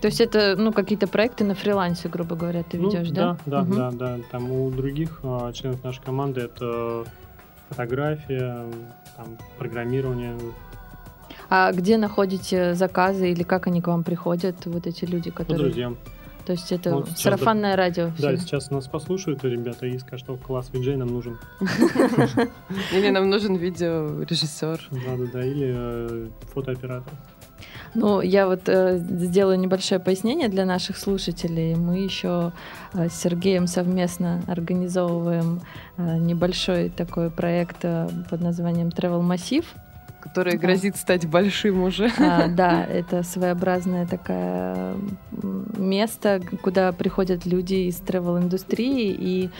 То 0.06 0.08
есть 0.08 0.20
это 0.20 0.54
ну 0.56 0.72
какие-то 0.72 1.08
проекты 1.08 1.42
на 1.42 1.56
фрилансе, 1.56 2.08
грубо 2.08 2.36
говоря, 2.36 2.62
ты 2.62 2.78
ну, 2.78 2.88
ведешь, 2.88 3.10
да? 3.10 3.36
Да, 3.44 3.62
да, 3.62 3.62
угу. 3.62 3.74
да, 3.74 3.90
да. 3.90 4.18
Там 4.30 4.52
у 4.52 4.70
других 4.70 5.18
а, 5.24 5.52
членов 5.52 5.82
нашей 5.82 6.00
команды 6.00 6.42
это 6.42 7.04
фотография, 7.70 8.66
там, 9.16 9.36
программирование. 9.58 10.38
А 11.50 11.72
где 11.72 11.98
находите 11.98 12.74
заказы 12.74 13.32
или 13.32 13.42
как 13.42 13.66
они 13.66 13.82
к 13.82 13.88
вам 13.88 14.04
приходят, 14.04 14.64
вот 14.66 14.86
эти 14.86 15.04
люди, 15.06 15.32
которые... 15.32 15.56
По 15.58 15.64
друзьям. 15.64 15.96
То 16.44 16.52
есть 16.52 16.70
это 16.70 16.94
вот 16.94 17.08
сарафанное 17.18 17.72
да, 17.72 17.76
радио. 17.76 18.12
Да, 18.16 18.28
все. 18.28 18.36
сейчас 18.36 18.70
нас 18.70 18.86
послушают 18.86 19.42
ребята 19.42 19.86
и 19.86 19.98
скажут, 19.98 20.20
что 20.20 20.36
класс 20.36 20.70
виджей 20.72 20.94
нам 20.94 21.08
нужен. 21.08 21.36
Или 22.92 23.08
нам 23.10 23.28
нужен 23.28 23.56
видеорежиссер. 23.56 24.88
Да-да-да, 24.92 25.44
или 25.44 25.74
э, 25.76 26.28
фотооператор. 26.54 27.12
Ну, 27.96 28.20
я 28.20 28.46
вот 28.46 28.68
э, 28.68 28.98
сделаю 28.98 29.58
небольшое 29.58 29.98
пояснение 30.00 30.48
для 30.48 30.66
наших 30.66 30.98
слушателей. 30.98 31.74
Мы 31.74 32.00
еще 32.00 32.52
э, 32.92 33.08
с 33.08 33.14
Сергеем 33.14 33.66
совместно 33.66 34.42
организовываем 34.46 35.62
э, 35.96 36.18
небольшой 36.18 36.90
такой 36.90 37.30
проект 37.30 37.78
э, 37.84 38.08
под 38.30 38.40
названием 38.42 38.88
Travel 38.88 39.22
Массив 39.22 39.64
который 40.20 40.58
грозит 40.58 40.96
стать 40.96 41.24
большим 41.24 41.82
уже. 41.82 42.10
А, 42.18 42.48
да, 42.48 42.84
это 42.84 43.22
своеобразное 43.22 44.06
такое 44.06 44.96
место, 45.76 46.40
куда 46.62 46.90
приходят 46.90 47.46
люди 47.46 47.88
из 47.88 48.00
travel 48.00 48.42
индустрии 48.42 49.16
и 49.16 49.50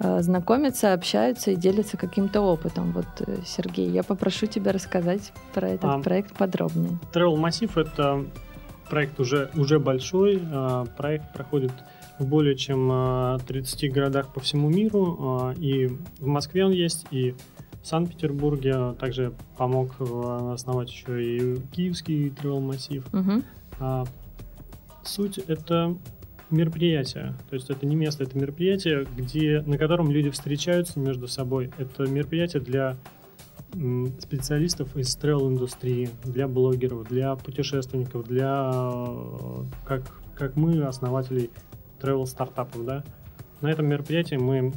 знакомятся, 0.00 0.92
общаются 0.94 1.50
и 1.50 1.56
делятся 1.56 1.96
каким-то 1.96 2.40
опытом. 2.40 2.92
Вот, 2.92 3.06
э, 3.20 3.36
Сергей, 3.44 3.88
я 3.90 4.02
попрошу 4.02 4.46
тебя 4.46 4.72
рассказать 4.72 5.32
про 5.52 5.68
этот 5.68 5.84
А. 5.84 5.98
проект 6.00 6.34
подробнее. 6.36 6.98
Travel 7.12 7.36
Массив 7.36 7.76
это 7.76 8.24
проект 8.88 9.20
уже, 9.20 9.50
уже 9.54 9.78
большой. 9.78 10.42
а, 10.50 10.86
Проект 10.96 11.32
проходит 11.34 11.72
в 12.18 12.26
более 12.26 12.56
чем 12.56 12.88
а, 12.90 13.38
30 13.46 13.88
городах 13.92 14.32
по 14.32 14.40
всему 14.40 14.68
миру. 14.70 15.52
И 15.58 15.86
в 16.18 16.26
Москве 16.26 16.64
он 16.64 16.72
есть, 16.72 17.06
и 17.10 17.34
в 17.82 17.86
Санкт-Петербурге. 17.86 18.94
Также 18.98 19.32
помог 19.56 19.92
основать 20.00 20.90
еще 20.90 21.22
и 21.24 21.60
Киевский 21.72 22.28
Travel. 22.30 23.04
Мгм. 23.12 23.44
А, 23.78 24.04
Суть 25.02 25.38
это 25.38 25.94
мероприятие, 26.50 27.34
то 27.48 27.54
есть 27.54 27.70
это 27.70 27.86
не 27.86 27.96
место, 27.96 28.24
это 28.24 28.36
мероприятие, 28.38 29.06
где, 29.16 29.62
на 29.62 29.78
котором 29.78 30.10
люди 30.10 30.30
встречаются 30.30 30.98
между 30.98 31.28
собой. 31.28 31.70
Это 31.78 32.06
мероприятие 32.06 32.62
для 32.62 32.96
специалистов 34.20 34.96
из 34.96 35.16
travel 35.16 35.48
индустрии, 35.48 36.10
для 36.24 36.48
блогеров, 36.48 37.06
для 37.08 37.36
путешественников, 37.36 38.26
для 38.26 38.70
э, 38.72 39.64
как, 39.84 40.02
как 40.34 40.56
мы, 40.56 40.82
основателей 40.82 41.50
travel 42.00 42.26
стартапов, 42.26 42.84
да. 42.84 43.04
На 43.60 43.70
этом 43.70 43.86
мероприятии 43.86 44.36
мы 44.36 44.72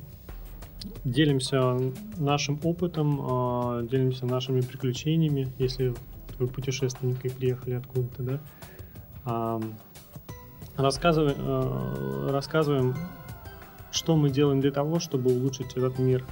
делимся 1.04 1.80
нашим 2.18 2.60
опытом, 2.64 3.20
э, 3.20 3.88
делимся 3.90 4.26
нашими 4.26 4.62
приключениями, 4.62 5.52
если 5.58 5.94
вы 6.38 6.48
путешественник 6.48 7.26
и 7.26 7.30
приехали 7.30 7.76
откуда-то, 7.76 8.24
да. 8.24 9.62
Рассказываем, 10.78 11.36
э, 11.38 12.30
рассказываем, 12.32 12.96
что 13.92 14.16
мы 14.16 14.30
делаем 14.30 14.60
для 14.60 14.72
того, 14.72 15.00
чтобы 15.00 15.32
улучшить 15.32 15.74
этот 15.76 16.00
мир 16.00 16.26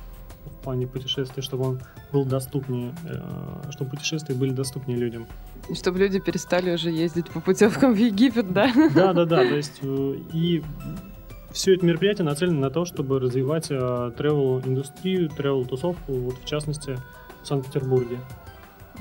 в 0.46 0.64
плане 0.64 0.88
путешествий, 0.88 1.44
чтобы 1.44 1.66
он 1.66 1.82
был 2.12 2.26
доступнее, 2.26 2.96
э, 3.06 3.72
чтобы 3.72 3.92
путешествия 3.92 4.34
были 4.34 4.52
доступнее 4.52 4.98
людям. 4.98 5.28
Чтобы 5.76 6.00
люди 6.00 6.20
перестали 6.20 6.74
уже 6.74 6.90
ездить 6.90 7.30
по 7.30 7.40
путевкам 7.40 7.94
в 7.94 7.98
Египет, 7.98 8.52
да? 8.52 8.72
Да, 8.96 9.14
да, 9.14 9.26
да. 9.26 9.38
То 9.38 9.56
есть 9.56 9.80
э, 9.84 10.16
и 10.34 10.64
все 11.52 11.76
это 11.76 11.86
мероприятие 11.86 12.26
нацелено 12.26 12.60
на 12.60 12.72
то, 12.72 12.86
чтобы 12.86 13.20
развивать 13.20 13.70
travel 13.70 14.68
индустрию, 14.68 15.30
travel 15.30 15.66
тусовку, 15.66 16.14
вот 16.14 16.36
в 16.44 16.46
частности 16.46 16.98
в 17.44 17.48
Санкт-Петербурге. 17.48 18.20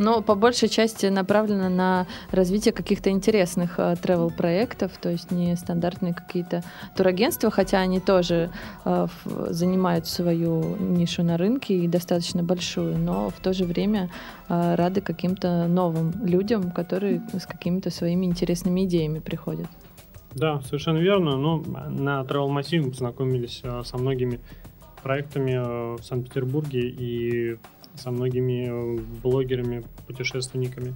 Но 0.01 0.23
по 0.23 0.35
большей 0.35 0.71
части 0.71 1.07
направлено 1.07 1.69
на 1.69 2.07
развитие 2.31 2.73
каких-то 2.73 3.11
интересных 3.11 3.79
travel 3.79 4.35
проектов, 4.35 4.93
то 4.99 5.11
есть 5.11 5.31
не 5.31 5.55
стандартные 5.57 6.15
какие-то 6.15 6.63
турагентства, 6.97 7.51
хотя 7.51 7.81
они 7.81 8.01
тоже 8.01 8.51
э, 8.87 9.07
в- 9.25 9.53
занимают 9.53 10.07
свою 10.07 10.77
нишу 10.77 11.23
на 11.23 11.37
рынке 11.37 11.75
и 11.75 11.87
достаточно 11.87 12.43
большую, 12.43 12.97
но 12.97 13.29
в 13.29 13.41
то 13.41 13.53
же 13.53 13.67
время 13.67 14.09
э, 14.49 14.75
рады 14.75 15.03
каким-то 15.03 15.67
новым 15.69 16.15
людям, 16.25 16.71
которые 16.71 17.21
с 17.39 17.45
какими-то 17.45 17.91
своими 17.91 18.25
интересными 18.25 18.87
идеями 18.87 19.19
приходят. 19.19 19.67
Да, 20.35 20.63
совершенно 20.63 20.99
верно. 20.99 21.37
Ну, 21.37 21.63
на 21.91 22.23
Travel 22.23 22.49
Massive 22.49 22.89
познакомились 22.91 23.61
э, 23.65 23.83
со 23.85 23.99
многими 23.99 24.41
проектами 25.03 25.53
э, 25.53 25.97
в 25.97 26.03
Санкт-Петербурге 26.03 26.89
и 26.89 27.59
со 27.97 28.11
многими 28.11 28.69
э, 28.69 29.01
блогерами, 29.23 29.85
путешественниками. 30.07 30.95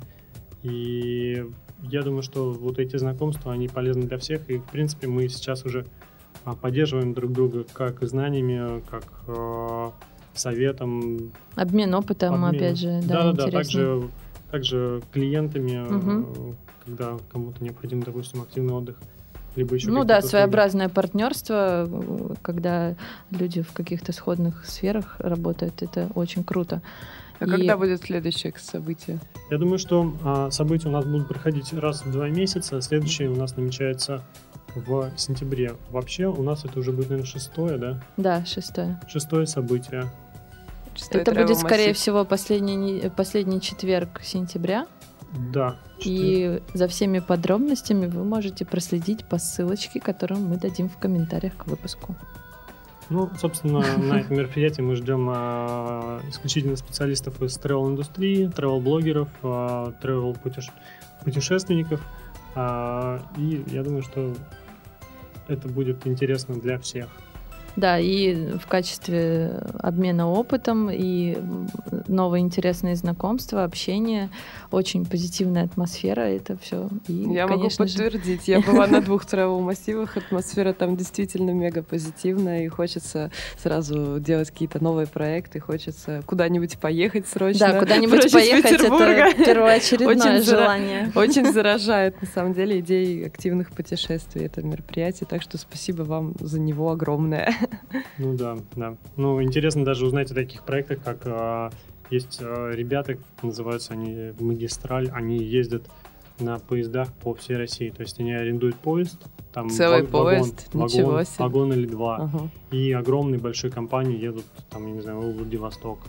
И 0.63 1.45
я 1.83 2.03
думаю, 2.03 2.23
что 2.23 2.53
вот 2.53 2.79
эти 2.79 2.97
знакомства, 2.97 3.53
они 3.53 3.69
полезны 3.69 4.05
для 4.05 4.19
всех. 4.19 4.49
И, 4.49 4.59
в 4.59 4.65
принципе, 4.65 5.07
мы 5.07 5.29
сейчас 5.29 5.65
уже 5.65 5.87
а, 6.45 6.55
поддерживаем 6.55 7.13
друг 7.13 7.33
друга 7.33 7.65
как 7.73 8.03
знаниями, 8.03 8.83
как 8.91 9.05
э, 9.27 9.91
советом. 10.35 11.33
Обмен 11.55 11.95
опытом, 11.95 12.45
обмен. 12.45 12.61
опять 12.61 12.79
же, 12.79 13.01
да, 13.03 13.33
да, 13.33 13.45
да, 13.45 13.51
также, 13.51 14.09
также 14.51 15.03
клиентами, 15.13 15.73
э, 15.73 15.93
Мгм. 15.93 16.57
когда 16.85 17.19
кому-то 17.31 17.63
необходим, 17.63 18.03
допустим, 18.03 18.43
активный 18.43 18.75
отдых. 18.75 18.99
Либо 19.57 19.75
еще 19.77 19.89
Ну 19.89 20.05
да, 20.05 20.21
своеобразное 20.21 20.89
партнерство, 20.89 21.89
э, 21.89 22.35
когда 22.43 22.97
люди 23.31 23.63
в 23.63 23.73
каких-то 23.73 24.13
сходных 24.13 24.65
сферах 24.67 25.17
работают, 25.19 25.83
это 25.83 26.09
очень 26.15 26.45
круто. 26.45 26.83
А 27.41 27.47
И- 27.47 27.51
когда 27.51 27.77
будет 27.77 28.03
следующее 28.03 28.53
событие? 28.57 29.21
Я 29.51 29.59
думаю, 29.59 29.79
что 29.79 30.15
а, 30.25 30.51
события 30.51 30.89
у 30.89 30.93
нас 30.93 31.05
будут 31.05 31.29
проходить 31.29 31.73
раз 31.73 32.05
в 32.05 32.11
два 32.11 32.29
месяца. 32.29 32.81
Следующее 32.81 33.29
у 33.29 33.37
нас 33.37 33.57
намечается 33.57 34.23
в 34.75 35.13
сентябре. 35.17 35.75
Вообще 35.91 36.27
у 36.27 36.43
нас 36.43 36.65
это 36.65 36.79
уже 36.79 36.93
будет, 36.93 37.11
наверное, 37.11 37.31
шестое, 37.31 37.79
да? 37.79 38.01
Да, 38.17 38.45
шестое. 38.45 39.01
Шестое 39.09 39.47
событие. 39.47 40.11
Шестой 40.97 41.23
это 41.23 41.33
будет, 41.33 41.59
скорее 41.59 41.89
массив. 41.89 41.97
всего, 41.97 42.25
последний, 42.25 43.11
последний 43.17 43.61
четверг 43.61 44.21
сентября. 44.23 44.87
Да. 45.53 45.77
И 46.05 46.61
за 46.75 46.89
всеми 46.89 47.19
подробностями 47.19 48.07
вы 48.07 48.25
можете 48.25 48.65
проследить 48.65 49.25
по 49.25 49.39
ссылочке, 49.39 50.01
которую 50.01 50.41
мы 50.41 50.57
дадим 50.57 50.89
в 50.89 50.97
комментариях 50.99 51.57
к 51.57 51.67
выпуску. 51.67 52.15
Ну, 53.11 53.31
собственно, 53.39 53.81
на 53.99 54.21
этом 54.21 54.37
мероприятии 54.37 54.81
мы 54.81 54.97
ждем 54.97 55.29
а, 55.31 56.21
исключительно 56.29 56.77
специалистов 56.77 57.43
из 57.43 57.59
travel-индустрии, 57.59 58.49
travel-блогеров, 58.49 59.29
а, 59.43 59.93
travel-путешественников. 60.03 62.01
А, 62.55 63.21
И 63.37 63.65
я 63.69 63.83
думаю, 63.83 64.03
что 64.03 64.35
это 65.49 65.69
будет 65.69 66.07
интересно 66.07 66.55
для 66.55 66.79
всех. 66.79 67.09
Да, 67.77 67.99
и 67.99 68.35
в 68.59 68.67
качестве 68.69 69.61
обмена 69.81 70.31
опытом 70.31 70.91
и 70.93 71.37
новые 72.07 72.43
интересные 72.43 72.95
знакомства, 72.95 73.65
общение, 73.65 74.29
очень 74.71 75.05
позитивная 75.05 75.65
атмосфера, 75.65 76.21
это 76.21 76.57
все. 76.57 76.89
И, 77.09 77.13
Я 77.13 77.47
конечно 77.49 77.55
могу 77.57 77.71
же, 77.71 77.77
подтвердить. 77.77 78.47
Я 78.49 78.61
была 78.61 78.87
на 78.87 79.01
двух 79.01 79.25
travel 79.25 79.61
массивах. 79.61 80.17
Атмосфера 80.17 80.73
там 80.73 80.97
действительно 80.97 81.51
мега 81.51 81.83
позитивная. 81.83 82.65
И 82.65 82.69
хочется 82.69 83.31
сразу 83.59 84.21
делать 84.21 84.51
какие-то 84.51 84.83
новые 84.83 85.07
проекты. 85.07 85.59
Хочется 85.61 86.23
куда-нибудь 86.27 86.79
поехать 86.79 87.27
срочно. 87.27 87.73
да, 87.73 87.79
куда-нибудь 87.81 88.33
поехать, 88.33 88.71
Петербурга. 88.79 89.07
это 89.07 89.45
первоочередное 89.45 90.09
Очень 90.17 90.43
зара- 90.45 90.45
желание. 90.45 91.13
Очень 91.15 91.53
заражает, 91.53 92.21
на 92.23 92.29
самом 92.29 92.55
деле, 92.55 92.79
идеи 92.81 93.25
активных 93.25 93.73
путешествий 93.73 94.45
это 94.47 94.63
мероприятие. 94.63 95.27
Так 95.29 95.43
что 95.43 95.59
спасибо 95.59 96.03
вам 96.03 96.35
за 96.39 96.61
него 96.61 96.91
огромное. 96.91 97.55
Ну 98.19 98.35
да, 98.35 98.57
да. 98.77 98.97
Ну, 99.17 99.43
интересно 99.43 99.85
даже 99.85 100.07
узнать 100.07 100.31
о 100.31 100.35
таких 100.35 100.63
проектах, 100.63 100.99
как 101.05 101.19
а, 101.25 101.71
есть 102.11 102.39
а, 102.41 102.71
ребята, 102.71 103.17
называются 103.43 103.93
они 103.93 104.33
Магистраль, 104.39 105.11
они 105.13 105.39
ездят 105.39 105.85
на 106.39 106.59
поездах 106.59 107.13
по 107.13 107.35
всей 107.35 107.57
России. 107.57 107.91
То 107.91 108.03
есть 108.03 108.19
они 108.19 108.33
арендуют 108.33 108.77
поезд, 108.77 109.23
там 109.53 109.71
Целый 109.71 110.03
ва- 110.03 110.07
вагон, 110.07 110.25
поезд? 110.25 110.75
Ничего 110.75 111.11
вагон, 111.11 111.25
себе. 111.25 111.35
вагон 111.39 111.73
или 111.73 111.87
два. 111.87 112.17
Ага. 112.17 112.49
И 112.73 112.93
огромные 112.93 113.41
большие 113.41 113.71
компании 113.71 114.19
едут, 114.19 114.45
там, 114.71 114.87
я 114.87 114.93
не 114.93 115.01
знаю, 115.01 115.21
в 115.21 115.37
Владивосток. 115.37 116.01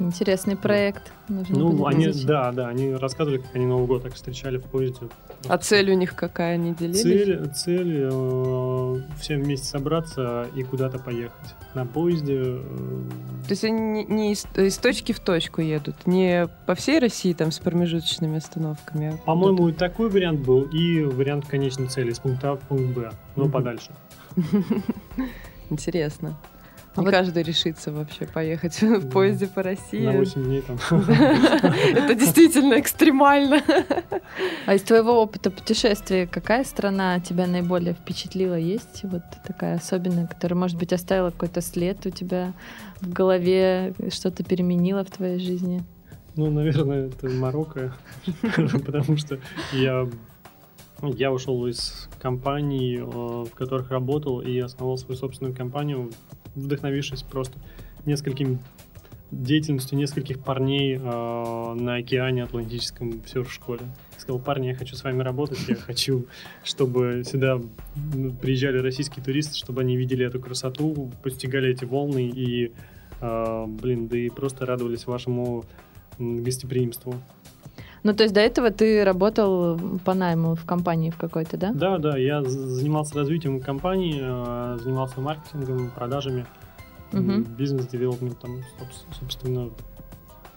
Интересный 0.00 0.56
проект. 0.56 1.12
Нужно 1.28 1.58
Ну, 1.58 1.86
они, 1.86 2.06
изучить. 2.06 2.26
да, 2.26 2.50
да, 2.52 2.68
они 2.68 2.94
рассказывали, 2.94 3.38
как 3.38 3.54
они 3.54 3.66
Новый 3.66 3.86
год 3.86 4.02
так 4.02 4.14
встречали 4.14 4.56
в 4.56 4.64
поезде. 4.64 5.08
А 5.46 5.58
цель 5.58 5.90
у 5.90 5.94
них 5.94 6.16
какая? 6.16 6.54
Они 6.54 6.74
делились? 6.74 7.02
Цель, 7.02 7.50
цель 7.54 7.98
э, 8.10 8.96
всем 9.20 9.42
вместе 9.42 9.66
собраться 9.66 10.46
и 10.56 10.62
куда-то 10.62 10.98
поехать. 10.98 11.54
На 11.74 11.84
поезде. 11.86 12.40
э, 12.42 12.60
То 13.46 13.50
есть 13.50 13.64
они 13.64 13.80
не, 13.80 14.04
не 14.06 14.32
из, 14.32 14.46
из 14.56 14.78
точки 14.78 15.12
в 15.12 15.20
точку 15.20 15.60
едут, 15.60 16.06
не 16.06 16.48
по 16.66 16.74
всей 16.74 16.98
России 16.98 17.32
там 17.34 17.52
с 17.52 17.58
промежуточными 17.58 18.38
остановками. 18.38 19.18
а 19.24 19.26
По-моему, 19.26 19.68
и 19.68 19.72
такой 19.72 20.08
вариант 20.08 20.40
был, 20.40 20.62
и 20.62 21.02
вариант 21.04 21.46
конечной 21.46 21.86
цели, 21.88 22.10
с 22.12 22.18
пункта 22.18 22.52
А 22.52 22.56
в 22.56 22.60
пункт 22.60 22.96
Б, 22.96 23.10
но 23.36 23.44
Мгм. 23.44 23.52
подальше. 23.52 23.90
Интересно. 25.70 26.36
А 26.96 27.00
Не 27.00 27.06
вот- 27.06 27.12
каждый 27.12 27.44
решится 27.44 27.92
вообще 27.92 28.26
поехать 28.26 28.82
в 28.82 29.08
поезде 29.10 29.46
по 29.46 29.62
России. 29.62 30.04
На 30.04 30.12
8 30.12 30.44
дней 30.44 30.62
там. 30.62 30.76
Это 30.90 32.14
действительно 32.14 32.80
экстремально. 32.80 33.62
А 34.66 34.74
из 34.74 34.82
твоего 34.82 35.22
опыта 35.22 35.50
путешествия, 35.50 36.26
какая 36.26 36.64
страна 36.64 37.20
тебя 37.20 37.46
наиболее 37.46 37.94
впечатлила? 37.94 38.54
Есть 38.58 39.04
вот 39.04 39.22
такая 39.46 39.76
особенная, 39.76 40.26
которая, 40.26 40.58
может 40.58 40.78
быть, 40.78 40.92
оставила 40.92 41.30
какой-то 41.30 41.60
след 41.60 42.04
у 42.06 42.10
тебя 42.10 42.54
в 43.00 43.12
голове, 43.12 43.94
что-то 44.12 44.42
переменила 44.42 45.04
в 45.04 45.10
твоей 45.10 45.38
жизни? 45.38 45.84
Ну, 46.34 46.50
наверное, 46.50 47.06
это 47.06 47.28
Марокко, 47.28 47.94
потому 48.84 49.16
что 49.16 49.38
я 49.72 50.08
ну, 51.02 51.14
я 51.14 51.32
ушел 51.32 51.66
из 51.66 52.08
компаний, 52.20 52.98
э, 52.98 53.02
в 53.04 53.50
которых 53.54 53.90
работал, 53.90 54.40
и 54.40 54.58
основал 54.58 54.98
свою 54.98 55.16
собственную 55.18 55.54
компанию, 55.54 56.10
вдохновившись 56.54 57.22
просто 57.22 57.58
несколькими 58.06 58.58
деятельностью 59.30 59.96
нескольких 59.96 60.40
парней 60.40 60.96
э, 60.96 61.00
на 61.00 61.96
океане 61.96 62.44
Атлантическом 62.44 63.22
в 63.22 63.28
серф-школе, 63.28 63.82
с 64.16 64.22
сказал, 64.22 64.40
парни, 64.40 64.68
я 64.68 64.74
хочу 64.74 64.96
с 64.96 65.04
вами 65.04 65.22
работать, 65.22 65.60
я 65.68 65.76
хочу, 65.76 66.26
чтобы 66.64 67.22
сюда 67.24 67.60
ну, 68.14 68.32
приезжали 68.32 68.78
российские 68.78 69.24
туристы, 69.24 69.54
чтобы 69.56 69.82
они 69.82 69.96
видели 69.96 70.26
эту 70.26 70.40
красоту, 70.40 71.12
постигали 71.22 71.70
эти 71.70 71.84
волны 71.84 72.28
и, 72.28 72.72
э, 73.20 73.66
блин, 73.66 74.08
да 74.08 74.18
и 74.18 74.28
просто 74.30 74.66
радовались 74.66 75.06
вашему 75.06 75.64
гостеприимству. 76.18 77.14
Ну, 78.02 78.14
то 78.14 78.22
есть 78.22 78.34
до 78.34 78.40
этого 78.40 78.70
ты 78.70 79.04
работал 79.04 79.78
по 80.04 80.14
найму 80.14 80.54
в 80.54 80.64
компании 80.64 81.10
в 81.10 81.18
какой-то, 81.18 81.56
да? 81.56 81.72
Да, 81.72 81.98
да, 81.98 82.16
я 82.16 82.42
занимался 82.42 83.16
развитием 83.16 83.60
компании, 83.60 84.18
э, 84.20 84.78
занимался 84.82 85.20
маркетингом, 85.20 85.90
продажами, 85.90 86.46
угу. 87.12 87.42
бизнес-девелопментом, 87.58 88.62
собственно, 89.18 89.70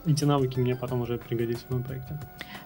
эти 0.06 0.26
навыки 0.26 0.60
мне 0.60 0.76
потом 0.76 1.02
уже 1.02 1.18
пригодились 1.18 1.60
в 1.68 1.70
моем 1.70 1.84
проекте. 1.84 2.18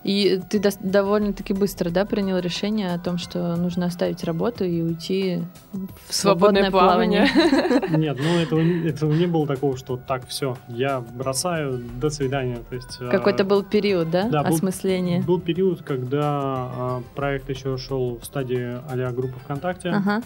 И 0.03 0.41
ты 0.49 0.59
до- 0.59 0.69
довольно-таки 0.79 1.53
быстро, 1.53 1.89
да, 1.89 2.05
принял 2.05 2.37
решение 2.37 2.93
о 2.93 2.99
том, 2.99 3.17
что 3.17 3.55
нужно 3.55 3.85
оставить 3.85 4.23
работу 4.23 4.63
и 4.63 4.81
уйти 4.81 5.43
в 5.71 6.13
свободное, 6.13 6.69
свободное 6.69 6.71
плавание? 6.71 7.27
плавание. 7.27 7.97
Нет, 7.97 8.17
ну 8.19 8.39
этого, 8.39 8.61
этого 8.87 9.13
не 9.13 9.27
было 9.27 9.45
такого, 9.45 9.77
что 9.77 9.97
так, 9.97 10.27
все, 10.27 10.57
я 10.67 11.01
бросаю, 11.01 11.83
до 11.99 12.09
свидания. 12.09 12.59
То 12.69 12.75
есть, 12.75 12.97
а, 12.99 13.09
Какой-то 13.09 13.43
был 13.43 13.63
период, 13.63 14.09
да, 14.09 14.29
да 14.29 14.41
осмысления? 14.41 15.19
Был, 15.19 15.37
был 15.37 15.39
период, 15.41 15.81
когда 15.81 16.21
а, 16.23 17.03
проект 17.15 17.49
еще 17.49 17.77
шел 17.77 18.17
в 18.19 18.25
стадии 18.25 18.77
а 18.87 19.11
группы 19.11 19.39
ВКонтакте. 19.39 19.89
Ага. 19.89 20.21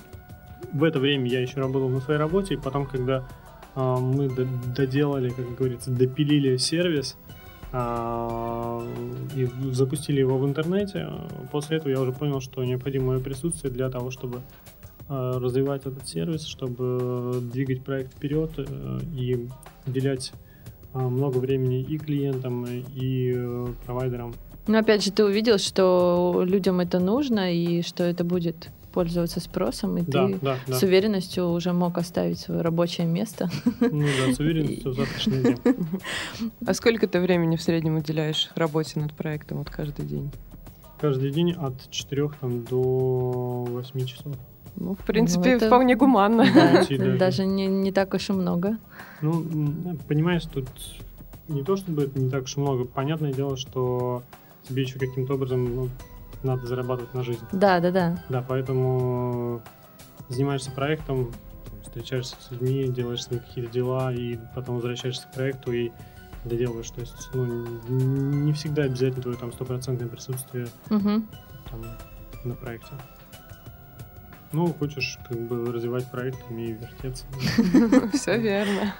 В 0.72 0.84
это 0.84 1.00
время 1.00 1.28
я 1.28 1.42
еще 1.42 1.60
работал 1.60 1.90
на 1.90 2.00
своей 2.02 2.20
работе, 2.20 2.54
и 2.54 2.58
потом, 2.58 2.86
когда 2.86 3.26
мы 3.76 4.30
доделали, 4.76 5.30
как 5.30 5.56
говорится, 5.56 5.92
допилили 5.92 6.58
сервис 6.58 7.18
а, 7.72 8.86
и 9.36 9.48
запустили 9.72 10.20
его 10.20 10.38
в 10.38 10.46
интернете. 10.46 11.08
После 11.52 11.78
этого 11.78 11.90
я 11.90 12.02
уже 12.02 12.12
понял, 12.12 12.42
что 12.42 12.64
необходимо 12.64 13.14
мое 13.14 13.20
присутствие 13.20 13.72
для 13.72 13.90
того, 13.90 14.12
чтобы 14.12 14.42
а, 15.08 15.40
развивать 15.40 15.86
этот 15.86 16.08
сервис, 16.08 16.44
чтобы 16.44 17.40
двигать 17.42 17.84
проект 17.84 18.14
вперед 18.14 18.52
э, 18.58 19.00
и 19.16 19.48
уделять 19.88 20.34
много 20.94 21.38
времени 21.38 21.82
и 21.82 21.98
клиентам, 21.98 22.66
и 22.66 23.34
э, 23.34 23.68
провайдерам. 23.86 24.34
Но 24.68 24.78
опять 24.78 25.04
же, 25.04 25.12
ты 25.12 25.24
увидел, 25.24 25.58
что 25.58 26.44
людям 26.46 26.82
это 26.82 27.00
нужно 27.00 27.54
и 27.54 27.82
что 27.82 28.04
это 28.04 28.24
будет 28.24 28.70
пользоваться 28.92 29.40
спросом, 29.40 29.98
и 29.98 30.02
да, 30.02 30.28
ты 30.28 30.40
да, 30.42 30.58
да. 30.68 30.74
с 30.74 30.84
уверенностью 30.84 31.50
уже 31.50 31.74
мог 31.74 31.98
оставить 31.98 32.40
свое 32.40 32.62
рабочее 32.62 33.08
место. 33.08 33.50
Ну 33.80 34.06
да, 34.26 34.34
с 34.34 34.40
уверенностью 34.40 34.92
в 34.92 34.96
завтрашний 34.96 35.44
день. 35.44 35.58
А 36.66 36.74
сколько 36.74 37.08
ты 37.08 37.20
времени 37.20 37.56
в 37.56 37.62
среднем 37.62 37.98
уделяешь 37.98 38.50
работе 38.56 39.00
над 39.00 39.14
проектом 39.14 39.60
вот 39.60 39.70
каждый 39.70 40.06
день? 40.06 40.32
Каждый 41.00 41.32
день 41.32 41.54
от 41.54 41.90
4 41.90 42.32
там, 42.40 42.64
до 42.64 42.82
8 42.82 44.06
часов. 44.06 44.36
Ну, 44.76 44.96
в 44.96 45.06
принципе, 45.06 45.52
ну, 45.52 45.56
это... 45.58 45.68
вполне 45.68 45.96
гуманно. 45.96 46.46
Да, 46.54 46.86
даже 46.90 47.18
даже 47.18 47.46
не, 47.46 47.68
не 47.68 47.92
так 47.92 48.14
уж 48.14 48.30
и 48.30 48.34
много. 48.34 48.78
Ну, 49.22 49.98
понимаешь, 50.08 50.44
тут 50.46 50.68
не 51.48 51.64
то 51.64 51.76
чтобы 51.76 52.04
это 52.04 52.20
не 52.20 52.30
так 52.30 52.44
уж 52.44 52.58
и 52.58 52.60
много. 52.60 52.86
Понятное 52.86 53.34
дело, 53.34 53.58
что 53.58 54.24
тебе 54.68 54.84
еще 54.84 55.00
каким-то 55.00 55.34
образом 55.34 55.76
ну, 55.76 55.90
надо 56.44 56.66
зарабатывать 56.66 57.14
на 57.14 57.24
жизнь. 57.24 57.46
Да, 57.52 57.80
да, 57.80 57.92
да. 57.92 58.24
Да, 58.30 58.44
поэтому 58.48 59.62
занимаешься 60.30 60.72
проектом, 60.72 61.32
встречаешься 61.84 62.36
с 62.40 62.52
людьми, 62.52 62.88
делаешь 62.88 63.24
свои 63.24 63.40
какие-то 63.40 63.72
дела, 63.72 64.14
и 64.14 64.40
потом 64.56 64.76
возвращаешься 64.76 65.28
к 65.28 65.34
проекту 65.34 65.72
и 65.72 65.92
доделываешь. 66.46 66.90
То 66.92 67.02
есть, 67.02 67.30
ну, 67.34 67.46
не 67.46 68.54
всегда 68.54 68.84
обязательно 68.84 69.22
твое 69.22 69.38
там 69.38 69.52
стопроцентное 69.52 70.08
присутствие 70.08 70.68
угу. 70.90 71.24
там, 71.70 71.86
на 72.44 72.56
проекте. 72.56 72.94
Ну, 74.52 74.74
хочешь 74.74 75.18
как 75.30 75.40
бы 75.40 75.72
развивать 75.72 76.10
проект, 76.12 76.40
умей 76.50 76.74
вертеться. 76.74 77.26
Все 78.14 78.38
верно. 78.38 78.94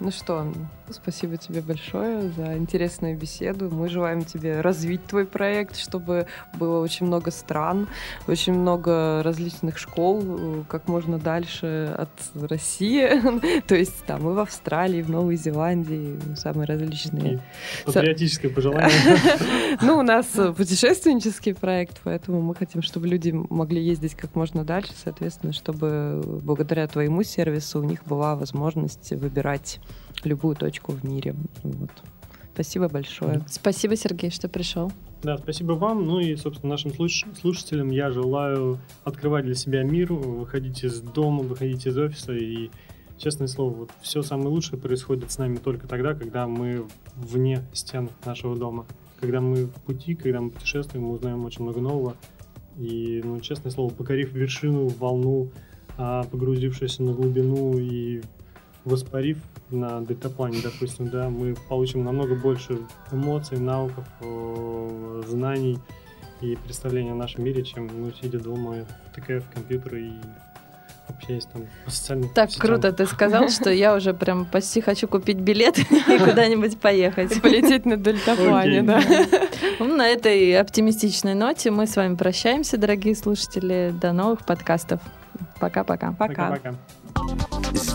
Ну 0.00 0.10
что, 0.10 0.52
спасибо 0.90 1.36
тебе 1.36 1.60
большое 1.60 2.30
за 2.30 2.56
интересную 2.56 3.16
беседу. 3.16 3.70
Мы 3.70 3.88
желаем 3.88 4.24
тебе 4.24 4.60
развить 4.60 5.04
твой 5.06 5.26
проект, 5.26 5.76
чтобы 5.76 6.26
было 6.58 6.80
очень 6.80 7.06
много 7.06 7.30
стран, 7.30 7.88
очень 8.26 8.54
много 8.54 9.22
различных 9.22 9.78
школ, 9.78 10.64
как 10.68 10.88
можно 10.88 11.18
дальше 11.18 11.94
от 11.96 12.10
России. 12.34 13.60
То 13.68 13.74
есть 13.74 14.04
там 14.04 14.28
и 14.28 14.34
в 14.34 14.38
Австралии, 14.38 14.98
и 14.98 15.02
в 15.02 15.10
Новой 15.10 15.36
Зеландии, 15.36 16.18
самые 16.36 16.66
различные. 16.66 17.40
Патриотическое 17.84 18.50
пожелание. 18.50 18.90
Ну, 19.80 19.98
у 19.98 20.02
нас 20.02 20.26
путешественнический 20.26 21.54
проект, 21.54 22.00
поэтому 22.04 22.40
мы 22.40 22.54
хотим, 22.54 22.82
чтобы 22.82 23.08
люди 23.08 23.30
могли 23.30 23.82
ездить 23.82 24.14
как 24.14 24.34
можно 24.34 24.64
дальше, 24.64 24.92
соответственно, 25.02 25.52
чтобы 25.52 26.20
благодаря 26.42 26.86
твоему 26.86 27.22
сервису 27.22 27.80
у 27.80 27.84
них 27.84 28.04
была 28.04 28.36
возможность 28.36 29.10
выбирать 29.12 29.80
любую 30.26 30.56
точку 30.56 30.92
в 30.92 31.04
мире. 31.04 31.34
Вот. 31.62 31.90
Спасибо 32.54 32.88
большое. 32.88 33.42
Спасибо, 33.48 33.96
Сергей, 33.96 34.30
что 34.30 34.48
пришел. 34.48 34.92
Да, 35.22 35.38
спасибо 35.38 35.72
вам. 35.72 36.04
Ну 36.04 36.18
и, 36.18 36.36
собственно, 36.36 36.70
нашим 36.72 36.92
слушателям 36.92 37.90
я 37.90 38.10
желаю 38.10 38.78
открывать 39.04 39.44
для 39.44 39.54
себя 39.54 39.82
мир, 39.84 40.12
выходить 40.12 40.84
из 40.84 41.00
дома, 41.00 41.42
выходить 41.42 41.86
из 41.86 41.96
офиса. 41.96 42.32
И, 42.34 42.70
честное 43.16 43.46
слово, 43.46 43.72
вот 43.72 43.90
все 44.02 44.22
самое 44.22 44.48
лучшее 44.48 44.78
происходит 44.78 45.30
с 45.30 45.38
нами 45.38 45.56
только 45.56 45.86
тогда, 45.86 46.14
когда 46.14 46.46
мы 46.46 46.86
вне 47.14 47.62
стен 47.72 48.10
нашего 48.24 48.56
дома. 48.56 48.84
Когда 49.20 49.40
мы 49.40 49.66
в 49.66 49.74
пути, 49.82 50.14
когда 50.14 50.40
мы 50.40 50.50
путешествуем, 50.50 51.06
мы 51.06 51.14
узнаем 51.14 51.44
очень 51.44 51.62
много 51.62 51.80
нового. 51.80 52.16
И, 52.76 53.22
ну, 53.24 53.40
честное 53.40 53.70
слово, 53.70 53.90
покорив 53.90 54.32
вершину, 54.32 54.88
волну, 54.88 55.50
а, 55.96 56.24
погрузившись 56.24 56.98
на 56.98 57.12
глубину 57.12 57.78
и 57.78 58.22
воспарив 58.84 59.38
на 59.72 60.00
дельтаплане, 60.00 60.58
допустим, 60.62 61.08
да, 61.08 61.28
мы 61.28 61.54
получим 61.68 62.04
намного 62.04 62.34
больше 62.34 62.78
эмоций, 63.10 63.58
навыков, 63.58 64.04
знаний 65.26 65.78
и 66.40 66.56
представления 66.56 67.12
о 67.12 67.16
нашем 67.16 67.44
мире, 67.44 67.62
чем 67.62 67.86
ну, 67.86 68.12
сидя 68.12 68.40
дома, 68.40 68.86
тыкая 69.14 69.40
в 69.40 69.48
компьютер 69.50 69.96
и 69.96 70.12
общаясь 71.08 71.44
там 71.46 71.66
по 71.84 71.90
социальным 71.90 72.30
Так 72.34 72.50
сетям. 72.50 72.66
круто 72.66 72.92
ты 72.92 73.06
сказал, 73.06 73.48
что 73.48 73.70
я 73.70 73.94
уже 73.94 74.14
прям 74.14 74.46
почти 74.46 74.80
хочу 74.80 75.08
купить 75.08 75.38
билет 75.38 75.78
и 76.08 76.18
куда-нибудь 76.24 76.78
поехать. 76.78 77.40
Полететь 77.40 77.86
на 77.86 77.96
дельтаплане, 77.96 78.82
да. 78.82 79.00
Ну, 79.78 79.96
на 79.96 80.06
этой 80.08 80.58
оптимистичной 80.58 81.34
ноте 81.34 81.70
мы 81.70 81.86
с 81.86 81.96
вами 81.96 82.14
прощаемся, 82.14 82.76
дорогие 82.76 83.16
слушатели. 83.16 83.92
До 84.00 84.12
новых 84.12 84.44
подкастов. 84.44 85.00
Пока-пока. 85.58 86.12
Пока. 86.12 86.60